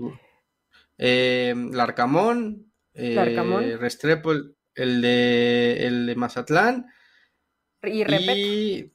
[0.98, 4.32] eh, Larcamón, eh, Restrepo,
[4.76, 6.88] el, de, el de Mazatlán.
[7.84, 8.92] Y Repeto.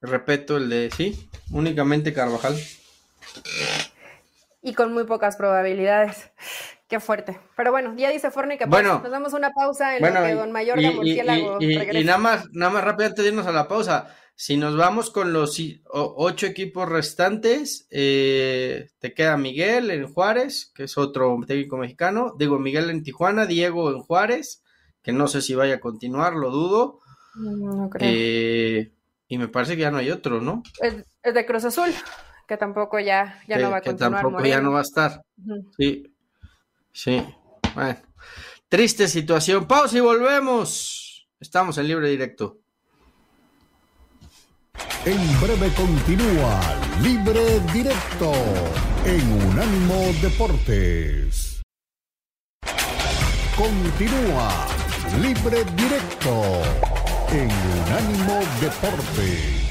[0.00, 2.56] Repeto el de, sí, únicamente Carvajal.
[4.62, 6.30] Y con muy pocas probabilidades.
[6.88, 7.40] Qué fuerte.
[7.56, 10.52] Pero bueno, ya dice Forni que bueno, nos damos una pausa en lo que Don
[10.52, 13.66] Mayor de Murciélago y, y, nada más, nada más rápido antes de irnos a la
[13.66, 14.14] pausa.
[14.36, 15.60] Si nos vamos con los
[15.92, 22.34] ocho equipos restantes, eh, te queda Miguel en Juárez, que es otro técnico mexicano.
[22.36, 24.64] Digo, Miguel en Tijuana, Diego en Juárez,
[25.02, 27.00] que no sé si vaya a continuar, lo dudo.
[27.36, 28.10] No creo.
[28.12, 28.92] Eh,
[29.28, 30.64] y me parece que ya no hay otro, ¿no?
[30.80, 31.90] Es, de Cruz Azul,
[32.48, 34.10] que tampoco ya, ya no va a continuar.
[34.10, 35.22] Que tampoco ya no va a estar.
[35.76, 36.12] Sí,
[36.92, 37.24] sí.
[37.76, 37.98] Bueno,
[38.68, 39.68] triste situación.
[39.68, 41.28] Pausa y volvemos.
[41.38, 42.63] Estamos en libre directo.
[45.04, 46.60] En breve continúa
[47.02, 48.32] Libre Directo
[49.04, 51.60] en Unánimo Deportes.
[53.56, 54.66] Continúa
[55.20, 56.62] Libre Directo
[57.30, 59.63] en Unánimo Deportes.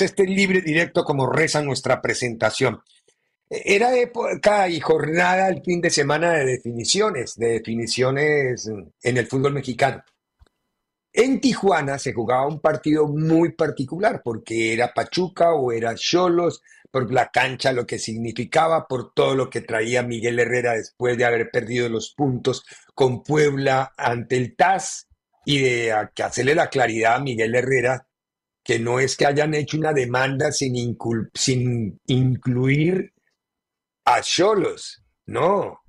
[0.00, 2.82] Este libre directo como reza nuestra presentación.
[3.48, 8.70] Era época y jornada el fin de semana de definiciones, de definiciones
[9.02, 10.02] en el fútbol mexicano.
[11.12, 17.12] En Tijuana se jugaba un partido muy particular porque era Pachuca o era Cholos, por
[17.12, 21.50] la cancha, lo que significaba, por todo lo que traía Miguel Herrera después de haber
[21.50, 25.08] perdido los puntos con Puebla ante el TAS
[25.44, 28.06] y de hacerle la claridad a Miguel Herrera
[28.64, 30.96] que no es que hayan hecho una demanda sin,
[31.34, 33.12] sin incluir
[34.06, 35.80] a Cholos, no.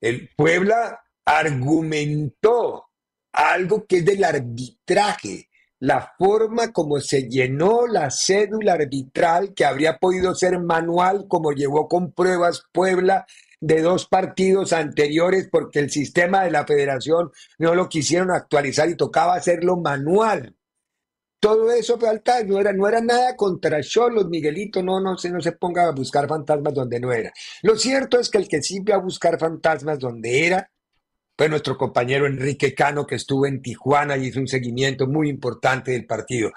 [0.00, 2.86] El Puebla argumentó
[3.32, 9.98] algo que es del arbitraje, la forma como se llenó la cédula arbitral que habría
[9.98, 13.26] podido ser manual como llevó con pruebas Puebla
[13.60, 18.96] de dos partidos anteriores porque el sistema de la federación no lo quisieron actualizar y
[18.96, 20.56] tocaba hacerlo manual.
[21.42, 25.40] Todo eso falta, no era, no era nada contra Cholos, Miguelito, no, no, se, no
[25.40, 27.32] se ponga a buscar fantasmas donde no era.
[27.62, 30.70] Lo cierto es que el que sí a buscar fantasmas donde era
[31.36, 35.90] fue nuestro compañero Enrique Cano, que estuvo en Tijuana y hizo un seguimiento muy importante
[35.90, 36.52] del partido.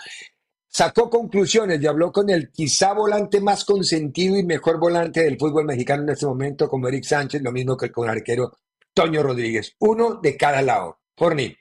[0.67, 5.65] Sacó conclusiones y habló con el quizá volante más consentido y mejor volante del fútbol
[5.65, 8.59] mexicano en este momento, como Eric Sánchez, lo mismo que con el arquero
[8.93, 9.73] Toño Rodríguez.
[9.79, 10.99] Uno de cada lado.
[11.17, 11.57] Forni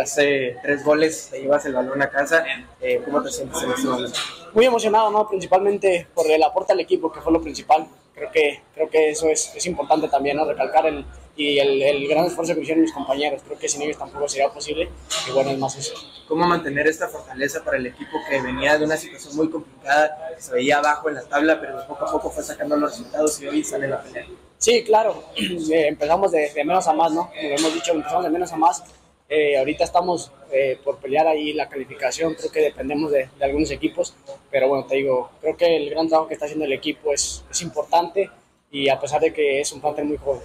[0.00, 2.44] hace tres goles, te llevas el balón a casa.
[2.80, 4.18] Eh, ¿Cómo te sientes en este momento?
[4.52, 5.28] Muy emocionado, ¿no?
[5.28, 7.86] Principalmente por el aporte al equipo, que fue lo principal.
[8.14, 10.44] Creo que, creo que eso es, es importante también, ¿no?
[10.44, 11.04] Recalcar el,
[11.36, 13.42] y el, el, gran esfuerzo que hicieron mis compañeros.
[13.44, 14.88] Creo que sin ellos tampoco sería posible.
[15.28, 15.94] Y bueno, es más eso.
[16.26, 20.52] ¿Cómo mantener esta fortaleza para el equipo que venía de una situación muy complicada, se
[20.52, 23.64] veía abajo en la tabla, pero poco a poco fue sacando los resultados y hoy
[23.64, 24.26] sale la pelea?
[24.58, 25.22] Sí, claro.
[25.70, 27.26] Eh, empezamos de, de, menos a más, ¿no?
[27.26, 28.82] Como hemos dicho, empezamos de menos a más
[29.28, 34.14] eh, ahorita estamos eh, por pelear ahí la calificación, creo que dependemos de, algunos equipos,
[34.50, 37.44] pero bueno, te digo, creo que el gran trabajo que está haciendo el equipo es,
[37.50, 38.30] es importante
[38.70, 40.42] y a pesar de que es un plantel muy joven.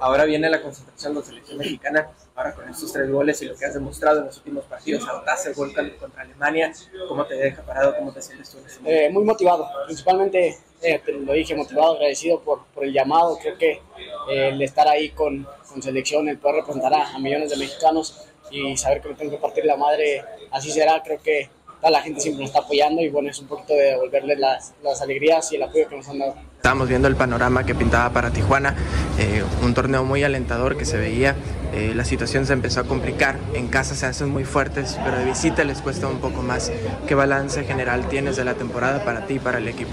[0.00, 3.54] Ahora viene la concentración de la selección mexicana, ahora con estos tres goles y lo
[3.54, 6.72] que has demostrado en los últimos partidos, anotaste gol contra Alemania,
[7.06, 7.94] ¿cómo te deja parado?
[7.96, 12.40] ¿Cómo te sientes tú en este eh, muy motivado, principalmente, te lo dije, motivado, agradecido
[12.40, 13.80] por, por el llamado, creo que
[14.28, 19.02] el estar ahí con, con selección, el poder representar a, millones de mexicanos y saber
[19.02, 21.50] que me tengo que partir la madre, así será, creo que
[21.84, 24.72] toda la gente siempre nos está apoyando y bueno, es un poquito de devolverles las,
[24.82, 26.34] las alegrías y el apoyo que nos han dado.
[26.56, 28.74] Estábamos viendo el panorama que pintaba para Tijuana,
[29.18, 31.36] eh, un torneo muy alentador que se veía.
[31.74, 33.36] Eh, la situación se empezó a complicar.
[33.52, 36.72] En casa se hacen muy fuertes, pero de visita les cuesta un poco más.
[37.06, 39.92] ¿Qué balance general tienes de la temporada para ti y para el equipo?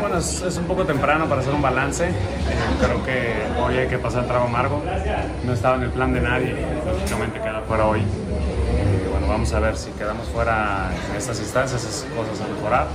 [0.00, 2.04] Bueno, es, un poco temprano para hacer un balance.
[2.04, 2.12] Eh,
[2.80, 4.80] creo que hoy hay que pasar trago amargo.
[5.44, 6.54] No estaba en el plan de nadie,
[6.86, 8.02] lógicamente quedar fuera hoy.
[9.28, 12.86] Vamos a ver si quedamos fuera en estas instancias, esas cosas a mejorar.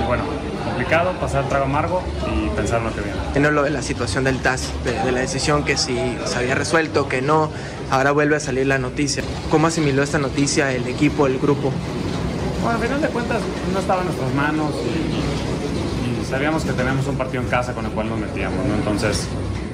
[0.00, 0.24] Y bueno,
[0.64, 3.18] complicado, pasar trago amargo y pensar en lo que viene.
[3.32, 7.08] Tiene lo de la situación del TAS, de, la decisión que si se había resuelto,
[7.08, 7.50] que no,
[7.90, 9.22] ahora vuelve a salir la noticia.
[9.50, 11.72] ¿Cómo asimiló esta noticia el equipo, el grupo?
[12.62, 17.16] Bueno, al final de cuentas no estaba en nuestras manos y, sabíamos que tenemos un
[17.16, 18.74] partido en casa con el cual nos metíamos, ¿no?
[18.74, 19.28] Entonces,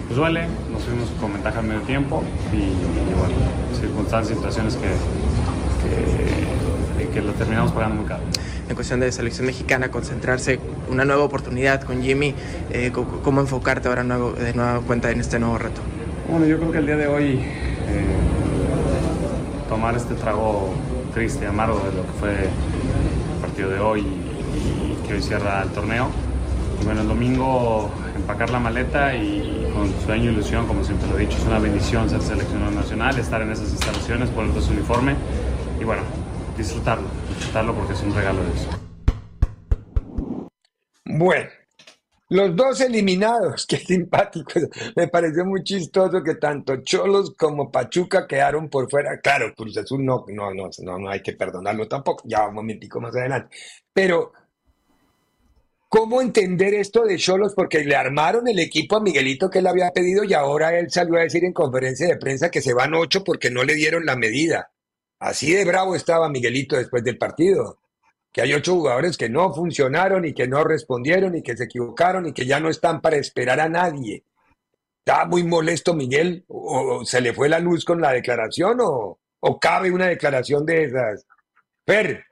[0.08, 2.74] pues duele, nos fuimos con ventaja al medio tiempo y,
[3.16, 3.34] bueno,
[3.80, 4.88] circunstancias, situaciones que,
[7.10, 8.22] que, lo terminamos pagando muy caro
[8.70, 12.36] en cuestión de selección mexicana, concentrarse, una nueva oportunidad con Jimmy,
[12.70, 15.80] eh, cómo enfocarte ahora nuevo, de nueva cuenta en este nuevo reto.
[16.30, 18.04] Bueno, yo creo que el día de hoy eh,
[19.68, 20.72] tomar este trago
[21.12, 25.70] triste, amargo de lo que fue el partido de hoy y, que hoy cierra el
[25.70, 26.08] torneo.
[26.80, 31.18] Y bueno, el domingo empacar la maleta y con sueño y ilusión, como siempre lo
[31.18, 35.16] he dicho, es una bendición ser seleccionado nacional, estar en esas instalaciones, poner su uniforme
[35.80, 36.02] y bueno,
[36.60, 38.68] disfrutarlo, disfrutarlo porque es un regalo de eso.
[41.04, 41.48] Bueno,
[42.28, 44.60] los dos eliminados, qué simpático.
[44.94, 49.20] Me pareció muy chistoso que tanto Cholos como Pachuca quedaron por fuera.
[49.20, 52.22] Claro, Cruz Azul no, no, no, no, hay que perdonarlo tampoco.
[52.26, 53.56] Ya un momentico más adelante.
[53.92, 54.32] Pero,
[55.88, 57.54] ¿cómo entender esto de Cholos?
[57.56, 61.16] Porque le armaron el equipo a Miguelito que le había pedido y ahora él salió
[61.16, 64.14] a decir en conferencia de prensa que se van ocho porque no le dieron la
[64.14, 64.70] medida.
[65.20, 67.78] Así de bravo estaba Miguelito después del partido,
[68.32, 72.26] que hay ocho jugadores que no funcionaron y que no respondieron y que se equivocaron
[72.26, 74.24] y que ya no están para esperar a nadie.
[75.04, 76.44] ¿Está muy molesto Miguel?
[76.48, 79.18] ¿O se le fue la luz con la declaración o,
[79.60, 81.26] cabe una declaración de esas?
[81.86, 82.24] Fer.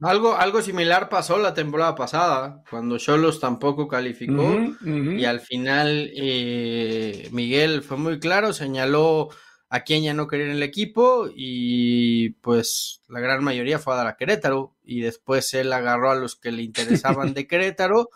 [0.00, 7.30] Algo, algo similar pasó la temporada pasada, cuando Cholos tampoco calificó y al final eh,
[7.32, 9.30] Miguel fue muy claro, señaló
[9.68, 13.96] a quién ya no quería en el equipo y pues la gran mayoría fue a
[13.96, 18.10] dar a Querétaro y después él agarró a los que le interesaban de Querétaro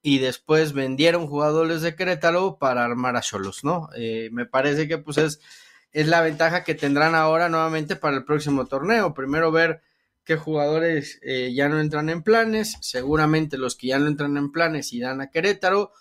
[0.00, 3.88] y después vendieron jugadores de Querétaro para armar a Cholos, ¿no?
[3.96, 5.40] Eh, me parece que pues es,
[5.92, 9.14] es la ventaja que tendrán ahora nuevamente para el próximo torneo.
[9.14, 9.80] Primero ver
[10.24, 14.52] qué jugadores eh, ya no entran en planes, seguramente los que ya no entran en
[14.52, 15.92] planes irán a Querétaro,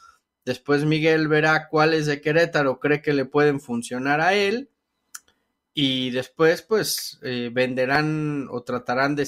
[0.46, 4.70] después Miguel verá cuáles de Querétaro cree que le pueden funcionar a él
[5.74, 9.26] y después pues eh, venderán o tratarán de,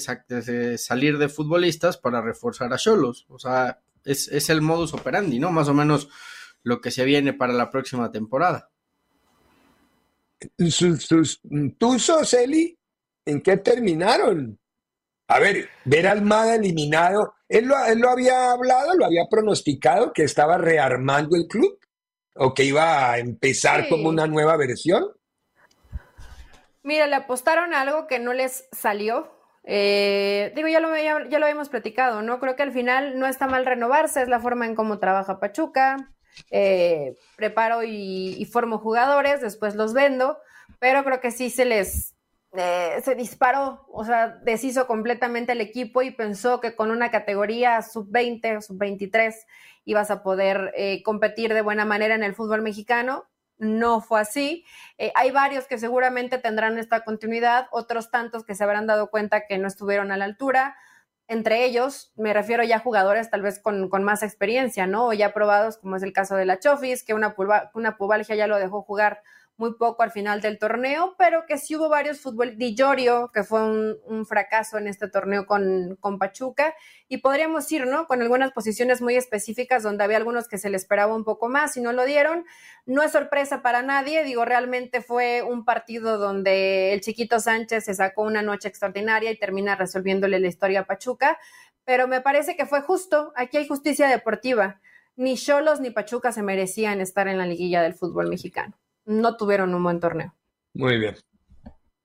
[0.78, 3.26] salir de futbolistas para reforzar a Cholos.
[3.28, 5.50] O sea, es, el modus operandi, ¿no?
[5.50, 6.08] Más o menos
[6.62, 8.70] lo que se viene para la próxima temporada.
[10.58, 11.40] ¿Sus, sus
[11.78, 12.78] tuzos, Eli,
[13.24, 14.58] en qué terminaron?
[15.28, 20.22] A ver, ver Almada eliminado, ¿él lo, él lo había hablado, lo había pronosticado que
[20.22, 21.80] estaba rearmando el club
[22.36, 25.15] o que iba a empezar como una nueva versión.
[26.86, 29.28] Mira, le apostaron a algo que no les salió.
[29.64, 32.38] Eh, digo, ya lo, ya, lo habíamos platicado, ¿no?
[32.38, 35.96] Creo que al final no está mal renovarse, es la forma en cómo trabaja Pachuca.
[36.52, 40.38] Eh, preparo y, formo jugadores, después los vendo,
[40.78, 42.14] pero creo que sí se les
[42.56, 47.82] eh, se disparó, o sea, deshizo completamente el equipo y pensó que con una categoría
[47.82, 49.34] sub-20 o sub-23
[49.86, 50.72] ibas a poder
[51.04, 53.26] competir de buena manera en el fútbol mexicano
[53.58, 54.64] no fue así.
[54.98, 59.46] Eh, hay varios que seguramente tendrán esta continuidad, otros tantos que se habrán dado cuenta
[59.46, 60.76] que no estuvieron a la altura.
[61.28, 65.08] Entre ellos, me refiero ya a jugadores tal vez con, más experiencia, ¿no?
[65.08, 67.34] O ya probados, como es el caso de la Chofis, que una,
[67.74, 69.22] una pubalgia ya lo dejó jugar
[69.58, 72.56] muy poco al final del torneo, pero que sí hubo varios fútbol.
[72.58, 72.76] Di
[73.32, 76.74] que fue un, fracaso en este torneo con, con, Pachuca,
[77.08, 78.06] y podríamos ir, ¿no?
[78.06, 81.76] Con algunas posiciones muy específicas donde había algunos que se le esperaba un poco más
[81.76, 82.44] y no lo dieron.
[82.84, 87.94] No es sorpresa para nadie, digo, realmente fue un partido donde el chiquito Sánchez se
[87.94, 91.38] sacó una noche extraordinaria y termina resolviéndole la historia a Pachuca,
[91.84, 93.32] pero me parece que fue justo.
[93.36, 94.80] Aquí hay justicia deportiva.
[95.16, 98.76] Ni Cholos ni Pachuca se merecían estar en la liguilla del fútbol mexicano
[99.06, 100.34] no tuvieron un buen torneo.
[100.74, 101.14] Muy bien.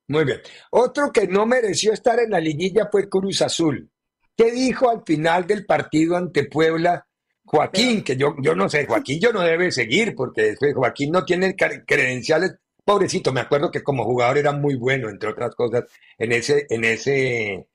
[0.08, 0.42] Muy bien.
[0.72, 3.90] Otro que no mereció estar en la liguilla fue Cruz Azul.
[4.36, 7.06] ¿Qué dijo al final del partido ante Puebla
[7.46, 8.04] Joaquín?
[8.04, 12.56] Que yo, yo no sé, Joaquín yo no debe seguir porque Joaquín no tiene credenciales.
[12.84, 15.86] Pobrecito, me acuerdo que como jugador era muy bueno, entre otras cosas,
[16.18, 17.68] en ese, en ese,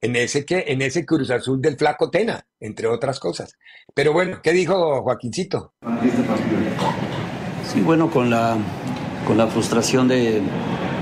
[0.00, 3.58] en ese que, en ese Cruz Azul del Flaco Tena, entre otras cosas.
[3.92, 5.74] Pero bueno, ¿qué dijo Joaquincito?
[7.72, 8.56] Sí, bueno, con la,
[9.26, 10.40] con la frustración de,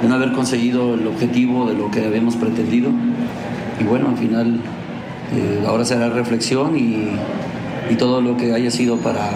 [0.06, 2.90] no haber conseguido el objetivo de lo que habíamos pretendido.
[3.80, 4.60] Y bueno, al final
[5.34, 7.10] eh, ahora será reflexión y,
[7.90, 9.30] y, todo lo que haya sido para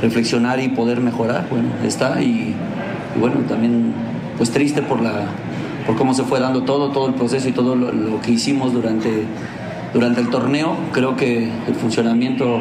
[0.00, 2.22] reflexionar y poder mejorar, bueno, está.
[2.22, 2.54] Y,
[3.18, 3.92] bueno, también
[4.38, 5.26] pues triste por, la,
[5.86, 9.24] por cómo se fue dando todo, todo el proceso y todo lo, que hicimos durante,
[9.92, 10.76] durante el torneo.
[10.92, 12.60] Creo que el funcionamiento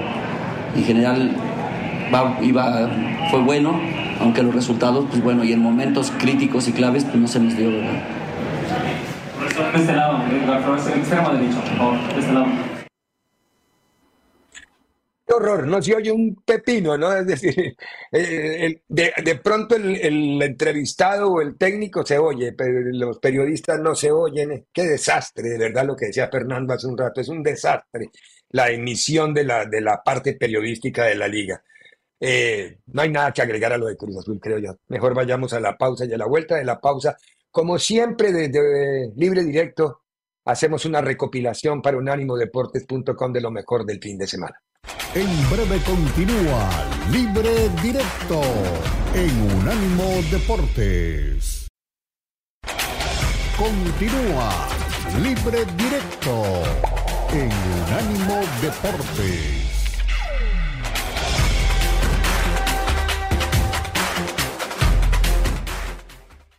[0.76, 1.32] en general
[2.42, 2.90] iba,
[3.30, 3.80] fue bueno,
[4.20, 7.58] aunque los resultados, pues bueno, y en momentos críticos y claves, pues no se nos
[7.58, 8.04] dio, ¿verdad?
[9.74, 10.24] De este lado,
[10.96, 12.48] extremo derecho, por favor, de este lado.
[15.26, 17.14] Qué horror, no se oye un pepino, ¿no?
[17.14, 17.76] Es decir,
[18.12, 23.80] eh, de, de, pronto el, el, entrevistado o el técnico se oye, pero los periodistas
[23.80, 24.68] no se oyen.
[24.74, 28.10] Qué desastre, de verdad, lo que decía Fernando hace un rato, es un desastre
[28.52, 31.64] la emisión de la, de la parte periodística de la liga.
[32.24, 34.76] Eh, no hay nada que agregar a lo de Cruz Azul, creo yo.
[34.90, 37.18] Mejor vayamos a la pausa y a la vuelta de la pausa.
[37.50, 40.04] Como siempre, desde Libre Directo,
[40.46, 44.56] hacemos una recopilación para unánimodeportes.com de lo mejor del fin de semana.
[45.16, 46.70] En breve continúa
[47.12, 48.42] Libre Directo
[49.16, 51.68] en Unánimo Deportes.
[53.58, 54.70] Continúa
[55.22, 56.64] Libre Directo
[57.34, 57.52] en
[57.84, 59.61] Unánimo Deportes.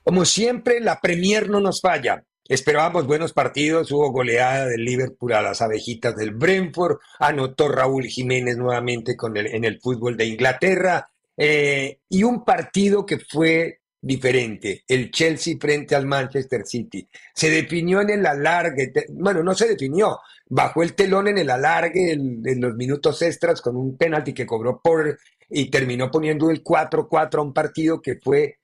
[0.04, 2.24] Como siempre, la Premier no nos falla.
[2.48, 8.56] Esperábamos buenos partidos, hubo goleada del Liverpool a las abejitas del Brentford, anotó Raúl Jiménez
[8.56, 14.82] nuevamente con el, en el fútbol de Inglaterra, eh, y un partido que fue diferente,
[14.88, 17.08] el Chelsea frente al Manchester City.
[17.32, 22.10] Se definió en el alargue, bueno, no se definió, bajó el telón en el alargue
[22.10, 25.16] en, en los minutos extras con un penalti que cobró por
[25.48, 28.58] y terminó poniendo el 4-4 a un partido que fue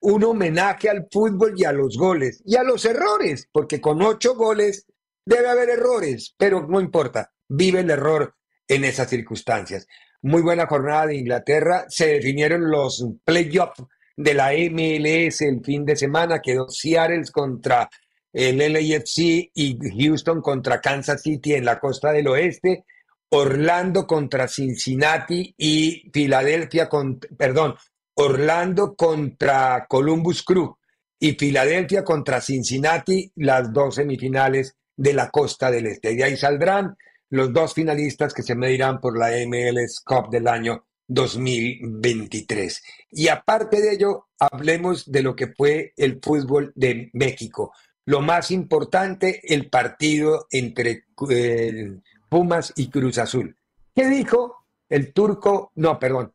[0.00, 4.34] un homenaje al fútbol y a los goles y a los errores, porque con ocho
[4.34, 4.86] goles
[5.24, 8.34] debe haber errores, pero no importa, vive el error
[8.68, 9.86] en esas circunstancias.
[10.22, 13.84] Muy buena jornada de Inglaterra, se definieron los playoffs
[14.16, 16.40] de la MLS el fin de semana.
[16.40, 17.88] Quedó Seattle contra
[18.32, 22.84] el LAFC y Houston contra Kansas City en la costa del oeste.
[23.28, 27.74] Orlando contra Cincinnati y Filadelfia con, perdón,
[28.16, 30.76] Orlando contra Columbus Crew
[31.18, 36.14] y Filadelfia contra Cincinnati, las dos semifinales de la costa del este.
[36.14, 36.96] Y ahí saldrán
[37.28, 42.82] los dos finalistas que se medirán por la MLS Cup del año 2023.
[43.10, 47.72] Y aparte de ello, hablemos de lo que fue el fútbol de México.
[48.06, 51.98] Lo más importante, el partido entre eh,
[52.28, 53.56] Pumas y Cruz Azul.
[53.94, 55.72] ¿Qué dijo el turco?
[55.74, 56.32] No, perdón.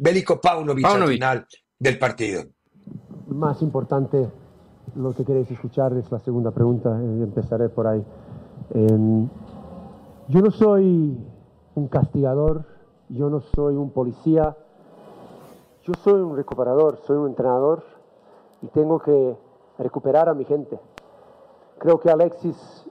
[0.00, 1.46] Bélico Paunovic, al final
[1.78, 2.42] del partido.
[3.26, 4.28] Más importante,
[4.96, 6.90] lo que queréis escuchar es la segunda pregunta.
[7.00, 8.04] Eh, empezaré por ahí.
[10.28, 11.18] yo no soy
[11.74, 12.64] un castigador,
[13.08, 14.56] yo no soy un policía,
[15.82, 17.82] yo soy un recuperador, soy un entrenador
[18.62, 19.36] y tengo que
[19.78, 20.78] recuperar a mi gente.
[21.78, 22.84] Creo que Alexis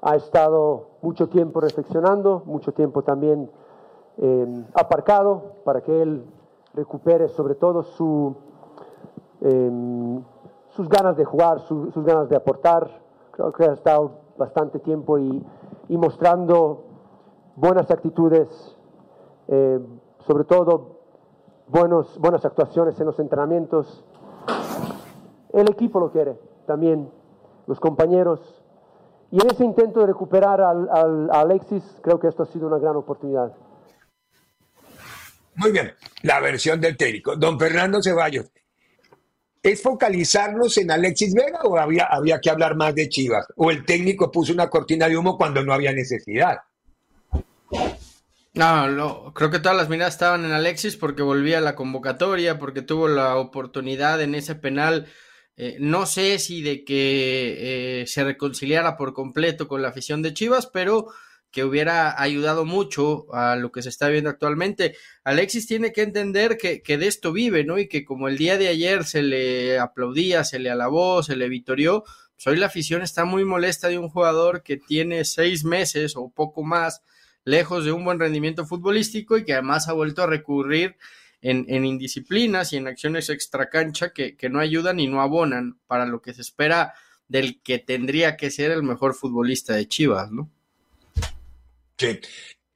[0.00, 3.50] ha estado mucho tiempo reflexionando, mucho tiempo también
[4.18, 6.24] em, aparcado para que él
[6.74, 8.36] recupere sobre todo su,
[9.40, 10.22] em,
[10.70, 12.88] sus ganas de jugar, sus ganas de aportar.
[13.32, 15.44] Creo que ha estado bastante tiempo y,
[15.88, 16.84] y mostrando
[17.56, 18.48] buenas actitudes,
[19.48, 19.80] eh,
[20.20, 20.98] sobre todo
[21.68, 24.04] buenos, buenas actuaciones en los entrenamientos.
[25.52, 27.10] El equipo lo quiere, también
[27.66, 28.62] los compañeros.
[29.30, 32.78] Y en ese intento de recuperar al, a Alexis, creo que esto ha sido una
[32.78, 33.52] gran oportunidad.
[35.58, 35.92] Muy bien,
[36.22, 37.34] la versión del técnico.
[37.34, 38.46] Don Fernando Ceballos,
[39.60, 43.44] ¿es focalizarnos en Alexis Vega o había, había que hablar más de Chivas?
[43.56, 46.58] ¿O el técnico puso una cortina de humo cuando no había necesidad?
[48.54, 52.82] No, creo que todas las miradas estaban en Alexis porque volvía a la convocatoria, porque
[52.82, 55.06] tuvo la oportunidad en ese penal.
[55.56, 60.34] Eh, no sé si de que eh, se reconciliara por completo con la afición de
[60.34, 61.08] Chivas, pero
[61.50, 64.96] que hubiera ayudado mucho a lo que se está viendo actualmente.
[65.24, 67.78] Alexis tiene que entender que, de esto vive, ¿no?
[67.78, 71.48] Y que como el día de ayer se le aplaudía, se le alabó, se le
[71.48, 76.14] vitorió, pues hoy la afición está muy molesta de un jugador que tiene seis meses
[76.16, 77.02] o poco más
[77.44, 80.96] lejos de un buen rendimiento futbolístico y que además ha vuelto a recurrir
[81.40, 86.20] en, indisciplinas y en acciones extracancha que, que no ayudan y no abonan para lo
[86.20, 86.94] que se espera
[87.28, 90.50] del que tendría que ser el mejor futbolista de Chivas, ¿no?
[91.98, 92.18] Sí.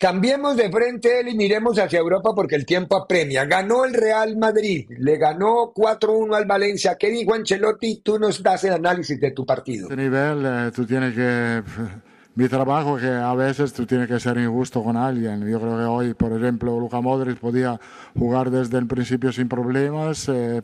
[0.02, 3.44] Cambiemos de frente él y miremos hacia Europa porque el tiempo apremia.
[3.44, 6.96] Ganó el Real Madrid, le ganó 4-1 al Valencia.
[6.98, 8.00] ¿Qué dijo Ancelotti?
[8.02, 9.88] Tú nos das el análisis de tu partido.
[9.88, 11.62] Este nivel, eh, tú tienes que
[12.34, 15.48] mi trabajo que a veces tú tienes que ser injusto con alguien.
[15.48, 17.78] Yo creo que hoy, por ejemplo, Luka Modric podía
[18.18, 20.62] jugar desde el principio sin problemas, eh,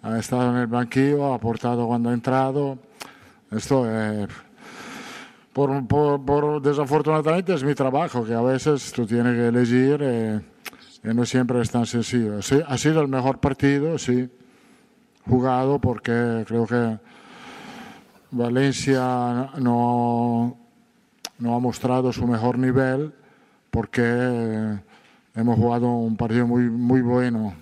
[0.00, 2.78] ha estado en el banquillo, ha aportado cuando ha entrado.
[3.50, 4.26] Esto, eh,
[5.56, 5.86] por,
[6.22, 10.40] por, desafortunadamente, es mi trabajo, que a veces tú tienes que elegir eh,
[11.02, 12.42] y no siempre es tan sencillo.
[12.42, 14.28] Sí, ha sido el mejor partido, sí,
[15.26, 16.98] jugado, porque creo que
[18.32, 20.58] Valencia no
[21.38, 23.14] no ha mostrado su mejor nivel
[23.70, 24.78] porque eh,
[25.36, 27.54] hemos jugado un partido muy, muy bueno.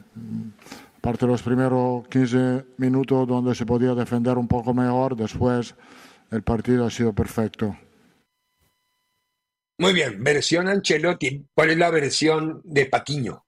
[0.99, 5.77] Aparte de los primeros 15 minutos donde se podía defender un poco mejor, después
[6.33, 7.77] el partido ha sido perfecto.
[9.77, 11.47] Muy bien, versión Ancelotti.
[11.53, 13.45] ¿Cuál es la versión de Patiño?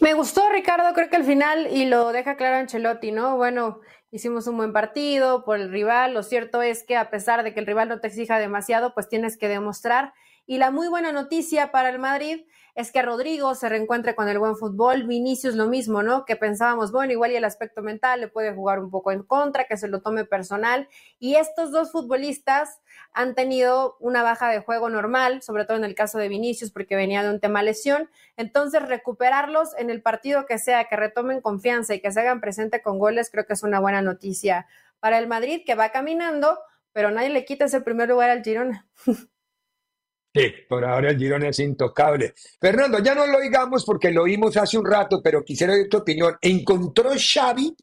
[0.00, 3.36] Me gustó, Ricardo, creo que al final, y lo deja claro Ancelotti, ¿no?
[3.36, 6.12] Bueno, hicimos un buen partido por el rival.
[6.12, 9.08] Lo cierto es que a pesar de que el rival no te exija demasiado, pues
[9.08, 10.12] tienes que demostrar.
[10.44, 14.38] Y la muy buena noticia para el Madrid es que Rodrigo se reencuentre con el
[14.38, 16.26] buen fútbol, Vinicius lo mismo, ¿no?
[16.26, 19.64] Que pensábamos, bueno, igual y el aspecto mental le puede jugar un poco en contra,
[19.64, 20.86] que se lo tome personal.
[21.18, 22.80] Y estos dos futbolistas
[23.16, 26.96] han tenido una baja de juego normal, sobre todo en el caso de Vinicius, porque
[26.96, 28.10] venía de un tema lesión.
[28.36, 32.82] Entonces, recuperarlos en el partido que sea, que retomen confianza y que se hagan presente
[32.82, 34.66] con goles, creo que es una buena noticia
[35.00, 36.58] para el Madrid, que va caminando,
[36.92, 38.86] pero nadie le quita ese primer lugar al Girona.
[40.34, 42.34] Sí, por ahora el Girona es intocable.
[42.60, 45.96] Fernando, ya no lo oigamos porque lo oímos hace un rato, pero quisiera ver tu
[45.96, 46.36] opinión.
[46.42, 47.74] ¿Encontró Xavi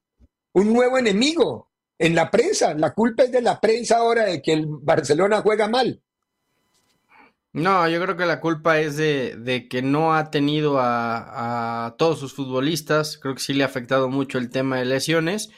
[0.53, 2.73] un nuevo enemigo en la prensa?
[2.73, 6.01] La culpa es de la prensa ahora de que el Barcelona juega mal.
[7.51, 12.33] No, yo creo que la culpa es de, que no ha tenido a, todos sus
[12.33, 13.17] futbolistas.
[13.17, 15.49] Creo que sí le ha afectado mucho el tema de lesiones.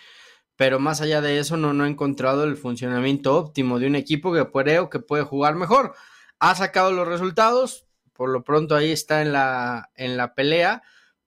[0.57, 4.33] Pero más allá de eso, no, no ha encontrado el funcionamiento óptimo de un equipo
[4.33, 5.95] que creo que puede jugar mejor
[6.39, 10.83] ha sacado los resultados, por lo pronto ahí está en la, en la pelea,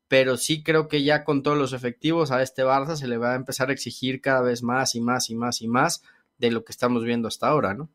[0.09, 3.33] pero sí creo que ya con todos los efectivos a este Barça se le va
[3.33, 6.03] a empezar a exigir cada vez más y más y más y más
[6.39, 7.91] de lo que estamos viendo hasta ahora, ¿no?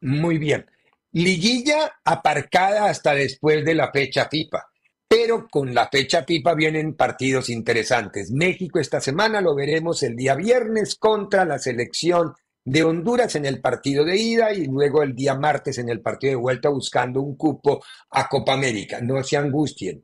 [0.00, 0.66] Muy bien.
[1.12, 4.66] Liguilla aparcada hasta después de la fecha FIFA.
[5.08, 8.30] Pero con la fecha FIFA vienen partidos interesantes.
[8.30, 12.34] México esta semana lo veremos el día viernes contra la selección
[12.64, 16.30] de Honduras en el partido de ida y luego el día martes en el partido
[16.30, 19.00] de vuelta buscando un cupo a Copa América.
[19.02, 20.02] No se angustien.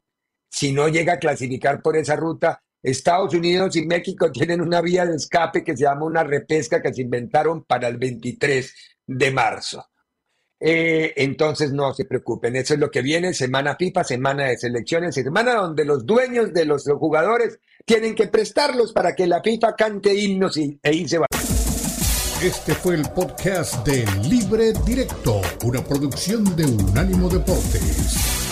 [0.48, 5.04] Si no llega a clasificar por esa ruta, Estados Unidos y México tienen una vía
[5.06, 8.74] de escape que se llama una repesca que se inventaron para el 23
[9.06, 9.84] de marzo.
[10.60, 15.14] Eh, entonces no se preocupen, eso es lo que viene, semana FIFA, semana de selecciones,
[15.14, 20.12] semana donde los dueños de los jugadores tienen que prestarlos para que la FIFA cante
[20.12, 21.26] himnos y, e va.
[22.42, 28.47] Este fue el podcast de Libre Directo, una producción de Unánimo Deportes.